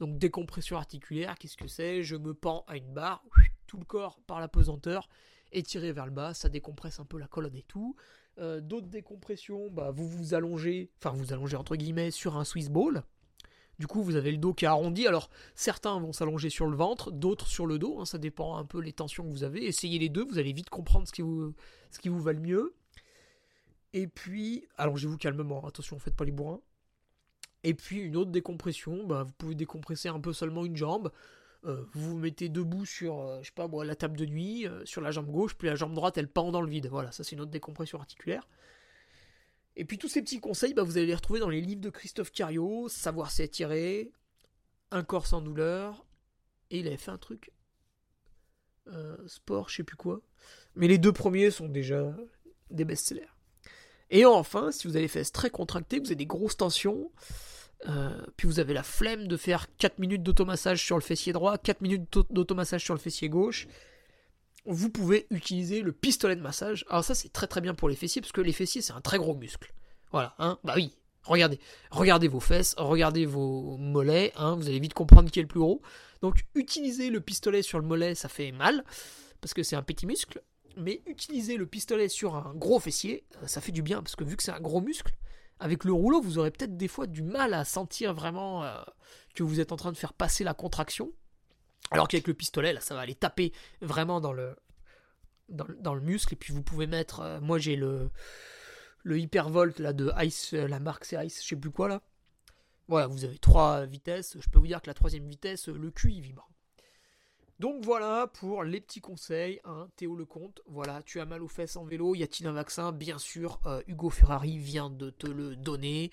Donc 0.00 0.18
décompression 0.18 0.76
articulaire, 0.76 1.36
qu'est-ce 1.38 1.56
que 1.56 1.68
c'est? 1.68 2.02
Je 2.02 2.16
me 2.16 2.34
pends 2.34 2.64
à 2.66 2.76
une 2.76 2.92
barre, 2.92 3.22
tout 3.66 3.78
le 3.78 3.84
corps 3.84 4.20
par 4.26 4.40
la 4.40 4.48
pesanteur, 4.48 5.08
étiré 5.52 5.92
vers 5.92 6.06
le 6.06 6.12
bas, 6.12 6.34
ça 6.34 6.48
décompresse 6.48 6.98
un 7.00 7.04
peu 7.04 7.18
la 7.18 7.28
colonne 7.28 7.56
et 7.56 7.64
tout. 7.64 7.94
Euh, 8.38 8.60
d'autres 8.60 8.88
décompressions, 8.88 9.70
bah, 9.70 9.90
vous 9.90 10.08
vous 10.08 10.34
allongez, 10.34 10.90
enfin 10.98 11.14
vous 11.14 11.32
allongez 11.32 11.56
entre 11.56 11.76
guillemets 11.76 12.10
sur 12.10 12.36
un 12.36 12.44
Swiss 12.44 12.70
ball, 12.70 13.04
du 13.78 13.86
coup, 13.86 14.02
vous 14.02 14.16
avez 14.16 14.30
le 14.30 14.38
dos 14.38 14.54
qui 14.54 14.64
est 14.64 14.68
arrondi. 14.68 15.08
Alors, 15.08 15.28
certains 15.56 15.98
vont 15.98 16.12
s'allonger 16.12 16.50
sur 16.50 16.66
le 16.66 16.76
ventre, 16.76 17.10
d'autres 17.10 17.48
sur 17.48 17.66
le 17.66 17.80
dos. 17.80 17.98
Hein, 17.98 18.04
ça 18.04 18.18
dépend 18.18 18.56
un 18.56 18.64
peu 18.64 18.80
les 18.80 18.92
tensions 18.92 19.24
que 19.24 19.30
vous 19.30 19.42
avez. 19.42 19.64
Essayez 19.66 19.98
les 19.98 20.08
deux, 20.08 20.24
vous 20.24 20.38
allez 20.38 20.52
vite 20.52 20.70
comprendre 20.70 21.08
ce 21.08 21.12
qui 21.12 21.22
vous, 21.22 21.52
ce 21.90 21.98
qui 21.98 22.08
vous 22.08 22.20
va 22.20 22.32
le 22.32 22.38
mieux. 22.38 22.76
Et 23.92 24.06
puis, 24.06 24.66
allongez-vous 24.76 25.18
calmement. 25.18 25.66
Attention, 25.66 25.98
faites 25.98 26.16
pas 26.16 26.24
les 26.24 26.32
bourrins. 26.32 26.60
Et 27.64 27.74
puis, 27.74 28.00
une 28.00 28.16
autre 28.16 28.30
décompression. 28.30 29.06
Bah, 29.06 29.24
vous 29.24 29.32
pouvez 29.32 29.54
décompresser 29.54 30.08
un 30.08 30.20
peu 30.20 30.32
seulement 30.32 30.64
une 30.64 30.76
jambe. 30.76 31.12
Euh, 31.64 31.84
vous 31.92 32.10
vous 32.10 32.18
mettez 32.18 32.48
debout 32.48 32.84
sur, 32.84 33.20
euh, 33.20 33.38
je 33.42 33.46
sais 33.46 33.54
pas 33.54 33.68
la 33.84 33.94
table 33.94 34.16
de 34.16 34.26
nuit, 34.26 34.66
euh, 34.66 34.84
sur 34.84 35.00
la 35.00 35.12
jambe 35.12 35.30
gauche, 35.30 35.54
puis 35.54 35.68
la 35.68 35.76
jambe 35.76 35.94
droite, 35.94 36.18
elle 36.18 36.26
pend 36.26 36.50
dans 36.50 36.60
le 36.60 36.68
vide. 36.68 36.88
Voilà, 36.88 37.12
ça 37.12 37.22
c'est 37.22 37.36
une 37.36 37.40
autre 37.40 37.52
décompression 37.52 38.00
articulaire. 38.00 38.48
Et 39.76 39.84
puis 39.84 39.96
tous 39.96 40.08
ces 40.08 40.22
petits 40.22 40.40
conseils, 40.40 40.74
bah, 40.74 40.82
vous 40.82 40.96
allez 40.96 41.06
les 41.06 41.14
retrouver 41.14 41.38
dans 41.38 41.48
les 41.48 41.60
livres 41.60 41.80
de 41.80 41.90
Christophe 41.90 42.32
Cario, 42.32 42.88
Savoir 42.88 43.30
s'étirer, 43.30 44.12
Un 44.90 45.04
corps 45.04 45.26
sans 45.26 45.40
douleur, 45.40 46.04
et 46.70 46.80
il 46.80 46.86
avait 46.88 46.96
fait 46.96 47.12
un 47.12 47.18
truc. 47.18 47.52
Euh, 48.88 49.16
sport, 49.28 49.68
je 49.68 49.76
sais 49.76 49.84
plus 49.84 49.96
quoi. 49.96 50.20
Mais 50.74 50.88
les 50.88 50.98
deux 50.98 51.12
premiers 51.12 51.50
sont 51.50 51.68
déjà 51.68 52.14
des 52.70 52.84
best-sellers. 52.84 53.28
Et 54.12 54.26
enfin, 54.26 54.70
si 54.70 54.86
vous 54.86 54.94
avez 54.94 55.04
les 55.04 55.08
fesses 55.08 55.32
très 55.32 55.50
contractées, 55.50 55.98
vous 55.98 56.06
avez 56.06 56.16
des 56.16 56.26
grosses 56.26 56.58
tensions, 56.58 57.10
euh, 57.88 58.10
puis 58.36 58.46
vous 58.46 58.60
avez 58.60 58.74
la 58.74 58.82
flemme 58.82 59.26
de 59.26 59.36
faire 59.38 59.66
4 59.78 59.98
minutes 59.98 60.22
d'automassage 60.22 60.84
sur 60.84 60.96
le 60.96 61.02
fessier 61.02 61.32
droit, 61.32 61.56
4 61.56 61.80
minutes 61.80 62.18
d'automassage 62.30 62.84
sur 62.84 62.92
le 62.92 63.00
fessier 63.00 63.30
gauche, 63.30 63.66
vous 64.66 64.90
pouvez 64.90 65.26
utiliser 65.30 65.80
le 65.80 65.92
pistolet 65.92 66.36
de 66.36 66.42
massage. 66.42 66.84
Alors 66.90 67.02
ça 67.02 67.14
c'est 67.14 67.32
très 67.32 67.46
très 67.46 67.62
bien 67.62 67.74
pour 67.74 67.88
les 67.88 67.96
fessiers 67.96 68.20
parce 68.20 68.32
que 68.32 68.42
les 68.42 68.52
fessiers 68.52 68.82
c'est 68.82 68.92
un 68.92 69.00
très 69.00 69.16
gros 69.16 69.34
muscle. 69.34 69.72
Voilà, 70.12 70.34
hein, 70.38 70.58
bah 70.62 70.74
oui. 70.76 70.92
Regardez, 71.24 71.58
regardez 71.90 72.28
vos 72.28 72.40
fesses, 72.40 72.74
regardez 72.76 73.26
vos 73.26 73.76
mollets, 73.78 74.32
hein, 74.36 74.56
vous 74.56 74.66
allez 74.68 74.80
vite 74.80 74.92
comprendre 74.92 75.30
qui 75.30 75.38
est 75.38 75.42
le 75.42 75.48
plus 75.48 75.60
gros. 75.60 75.80
Donc 76.20 76.44
utiliser 76.54 77.08
le 77.08 77.20
pistolet 77.20 77.62
sur 77.62 77.78
le 77.78 77.86
mollet, 77.86 78.14
ça 78.14 78.28
fait 78.28 78.52
mal 78.52 78.84
parce 79.40 79.54
que 79.54 79.62
c'est 79.62 79.76
un 79.76 79.82
petit 79.82 80.04
muscle, 80.04 80.42
mais 80.76 81.02
utiliser 81.06 81.56
le 81.56 81.66
pistolet 81.66 82.08
sur 82.08 82.34
un 82.34 82.54
gros 82.54 82.80
fessier, 82.80 83.24
euh, 83.42 83.46
ça 83.46 83.60
fait 83.60 83.72
du 83.72 83.82
bien 83.82 84.02
parce 84.02 84.16
que 84.16 84.24
vu 84.24 84.36
que 84.36 84.42
c'est 84.42 84.52
un 84.52 84.60
gros 84.60 84.80
muscle, 84.80 85.14
avec 85.58 85.84
le 85.84 85.92
rouleau, 85.92 86.20
vous 86.20 86.38
aurez 86.38 86.50
peut-être 86.50 86.76
des 86.76 86.88
fois 86.88 87.06
du 87.06 87.22
mal 87.22 87.54
à 87.54 87.64
sentir 87.64 88.14
vraiment 88.14 88.64
euh, 88.64 88.82
que 89.34 89.42
vous 89.42 89.60
êtes 89.60 89.72
en 89.72 89.76
train 89.76 89.92
de 89.92 89.96
faire 89.96 90.12
passer 90.12 90.44
la 90.44 90.54
contraction. 90.54 91.12
Alors 91.90 92.08
qu'avec 92.08 92.26
le 92.26 92.34
pistolet, 92.34 92.72
là, 92.72 92.80
ça 92.80 92.94
va 92.94 93.00
aller 93.00 93.14
taper 93.14 93.52
vraiment 93.80 94.20
dans 94.20 94.32
le, 94.32 94.56
dans, 95.48 95.94
le 95.94 96.00
muscle. 96.00 96.34
Et 96.34 96.36
puis 96.36 96.52
vous 96.52 96.62
pouvez 96.62 96.86
mettre. 96.86 97.20
Euh, 97.20 97.40
moi, 97.40 97.58
j'ai 97.58 97.76
le, 97.76 98.10
le 99.04 99.18
Hypervolt 99.18 99.78
là, 99.78 99.92
de 99.92 100.12
Ice, 100.22 100.52
la 100.52 100.80
marque 100.80 101.04
c'est 101.04 101.24
Ice, 101.26 101.42
je 101.42 101.48
sais 101.48 101.56
plus 101.56 101.70
quoi 101.70 101.88
là. 101.88 102.02
Voilà, 102.88 103.06
vous 103.06 103.24
avez 103.24 103.38
trois 103.38 103.86
vitesses. 103.86 104.36
Je 104.40 104.48
peux 104.50 104.58
vous 104.58 104.66
dire 104.66 104.82
que 104.82 104.88
la 104.88 104.94
troisième 104.94 105.28
vitesse, 105.28 105.68
le 105.68 105.90
cul 105.90 106.12
il 106.12 106.20
vibre. 106.20 106.51
Donc 107.62 107.84
voilà 107.84 108.26
pour 108.26 108.64
les 108.64 108.80
petits 108.80 109.00
conseils, 109.00 109.60
hein, 109.62 109.88
Théo 109.94 110.16
Lecomte. 110.16 110.60
Voilà, 110.66 111.00
tu 111.04 111.20
as 111.20 111.26
mal 111.26 111.44
aux 111.44 111.48
fesses 111.48 111.76
en 111.76 111.84
vélo, 111.84 112.16
y 112.16 112.24
a-t-il 112.24 112.48
un 112.48 112.52
vaccin? 112.52 112.90
Bien 112.90 113.18
sûr, 113.18 113.60
euh, 113.66 113.80
Hugo 113.86 114.10
Ferrari 114.10 114.58
vient 114.58 114.90
de 114.90 115.10
te 115.10 115.28
le 115.28 115.54
donner. 115.54 116.10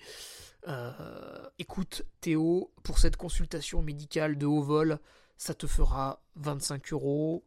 Euh, 0.68 1.50
écoute, 1.58 2.04
Théo, 2.20 2.72
pour 2.84 3.00
cette 3.00 3.16
consultation 3.16 3.82
médicale 3.82 4.38
de 4.38 4.46
haut 4.46 4.62
vol, 4.62 5.00
ça 5.38 5.52
te 5.52 5.66
fera 5.66 6.22
25 6.36 6.92
euros. 6.92 7.44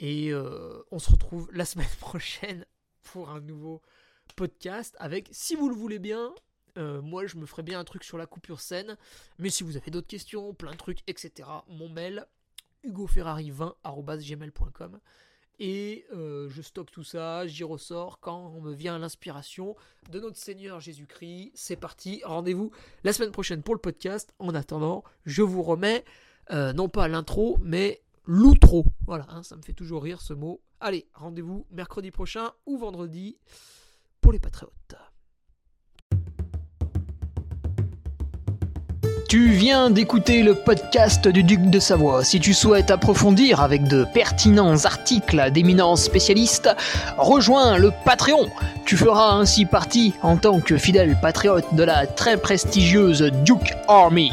Et 0.00 0.32
euh, 0.32 0.82
on 0.90 0.98
se 0.98 1.10
retrouve 1.10 1.50
la 1.52 1.64
semaine 1.66 1.86
prochaine 2.00 2.64
pour 3.02 3.28
un 3.28 3.42
nouveau 3.42 3.82
podcast 4.36 4.96
avec, 4.98 5.28
si 5.32 5.54
vous 5.54 5.68
le 5.68 5.76
voulez 5.76 5.98
bien, 5.98 6.34
moi 6.76 7.26
je 7.26 7.36
me 7.36 7.44
ferai 7.44 7.62
bien 7.62 7.78
un 7.78 7.84
truc 7.84 8.04
sur 8.04 8.16
la 8.16 8.24
coupure 8.24 8.62
saine. 8.62 8.96
Mais 9.38 9.50
si 9.50 9.64
vous 9.64 9.76
avez 9.76 9.90
d'autres 9.90 10.06
questions, 10.06 10.54
plein 10.54 10.72
de 10.72 10.78
trucs, 10.78 11.00
etc., 11.06 11.46
mon 11.68 11.90
mail 11.90 12.26
hugoferrari20.gmail.com 12.86 15.00
et 15.60 16.04
euh, 16.12 16.48
je 16.50 16.62
stocke 16.62 16.90
tout 16.90 17.04
ça, 17.04 17.46
j'y 17.46 17.62
ressors 17.62 18.18
quand 18.20 18.50
me 18.60 18.72
vient 18.72 18.98
l'inspiration 18.98 19.76
de 20.10 20.18
notre 20.18 20.36
Seigneur 20.36 20.80
Jésus-Christ. 20.80 21.52
C'est 21.54 21.76
parti, 21.76 22.22
rendez-vous 22.24 22.72
la 23.04 23.12
semaine 23.12 23.30
prochaine 23.30 23.62
pour 23.62 23.74
le 23.74 23.80
podcast. 23.80 24.34
En 24.38 24.54
attendant, 24.54 25.04
je 25.26 25.42
vous 25.42 25.62
remets 25.62 26.04
euh, 26.50 26.72
non 26.72 26.88
pas 26.88 27.06
l'intro, 27.06 27.58
mais 27.62 28.02
l'outro. 28.24 28.84
Voilà, 29.06 29.26
hein, 29.30 29.42
ça 29.42 29.56
me 29.56 29.62
fait 29.62 29.74
toujours 29.74 30.02
rire 30.02 30.20
ce 30.20 30.34
mot. 30.34 30.60
Allez, 30.80 31.06
rendez-vous 31.14 31.66
mercredi 31.70 32.10
prochain 32.10 32.50
ou 32.66 32.76
vendredi 32.76 33.38
pour 34.20 34.32
les 34.32 34.40
patriotes. 34.40 34.96
Tu 39.34 39.48
viens 39.48 39.90
d'écouter 39.90 40.44
le 40.44 40.54
podcast 40.54 41.26
du 41.26 41.42
Duc 41.42 41.68
de 41.68 41.80
Savoie. 41.80 42.22
Si 42.22 42.38
tu 42.38 42.54
souhaites 42.54 42.92
approfondir 42.92 43.60
avec 43.60 43.82
de 43.82 44.04
pertinents 44.04 44.84
articles 44.84 45.50
d'éminents 45.50 45.96
spécialistes, 45.96 46.70
rejoins 47.18 47.76
le 47.76 47.90
Patreon. 48.04 48.48
Tu 48.84 48.96
feras 48.96 49.32
ainsi 49.32 49.64
partie, 49.64 50.14
en 50.22 50.36
tant 50.36 50.60
que 50.60 50.76
fidèle 50.76 51.18
patriote, 51.20 51.74
de 51.74 51.82
la 51.82 52.06
très 52.06 52.36
prestigieuse 52.36 53.22
Duke 53.44 53.74
Army. 53.88 54.30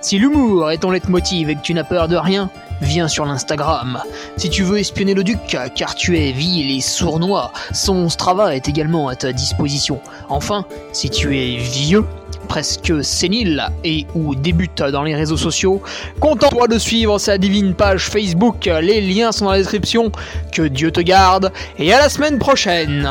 Si 0.00 0.18
l'humour 0.18 0.70
est 0.70 0.78
ton 0.78 0.90
leitmotiv 0.90 1.50
et 1.50 1.56
que 1.56 1.60
tu 1.60 1.74
n'as 1.74 1.84
peur 1.84 2.08
de 2.08 2.16
rien, 2.16 2.48
viens 2.80 3.08
sur 3.08 3.24
l'Instagram. 3.24 4.00
Si 4.36 4.50
tu 4.50 4.62
veux 4.62 4.78
espionner 4.78 5.14
le 5.14 5.24
duc, 5.24 5.38
car 5.74 5.94
tu 5.94 6.18
es 6.18 6.32
vil 6.32 6.76
et 6.76 6.80
sournois, 6.80 7.52
son 7.72 8.08
Strava 8.08 8.54
est 8.54 8.68
également 8.68 9.08
à 9.08 9.16
ta 9.16 9.32
disposition. 9.32 10.00
Enfin, 10.28 10.64
si 10.92 11.10
tu 11.10 11.38
es 11.38 11.56
vieux, 11.56 12.04
presque 12.48 13.04
sénile 13.04 13.68
et 13.84 14.06
ou 14.14 14.34
débute 14.34 14.82
dans 14.82 15.04
les 15.04 15.14
réseaux 15.14 15.36
sociaux, 15.36 15.80
contente-toi 16.18 16.66
de 16.66 16.78
suivre 16.78 17.18
sa 17.18 17.38
divine 17.38 17.74
page 17.74 18.08
Facebook, 18.08 18.64
les 18.64 19.00
liens 19.00 19.32
sont 19.32 19.44
dans 19.44 19.52
la 19.52 19.58
description, 19.58 20.10
que 20.52 20.62
Dieu 20.62 20.90
te 20.90 21.00
garde, 21.00 21.52
et 21.78 21.92
à 21.92 21.98
la 21.98 22.08
semaine 22.08 22.38
prochaine 22.38 23.08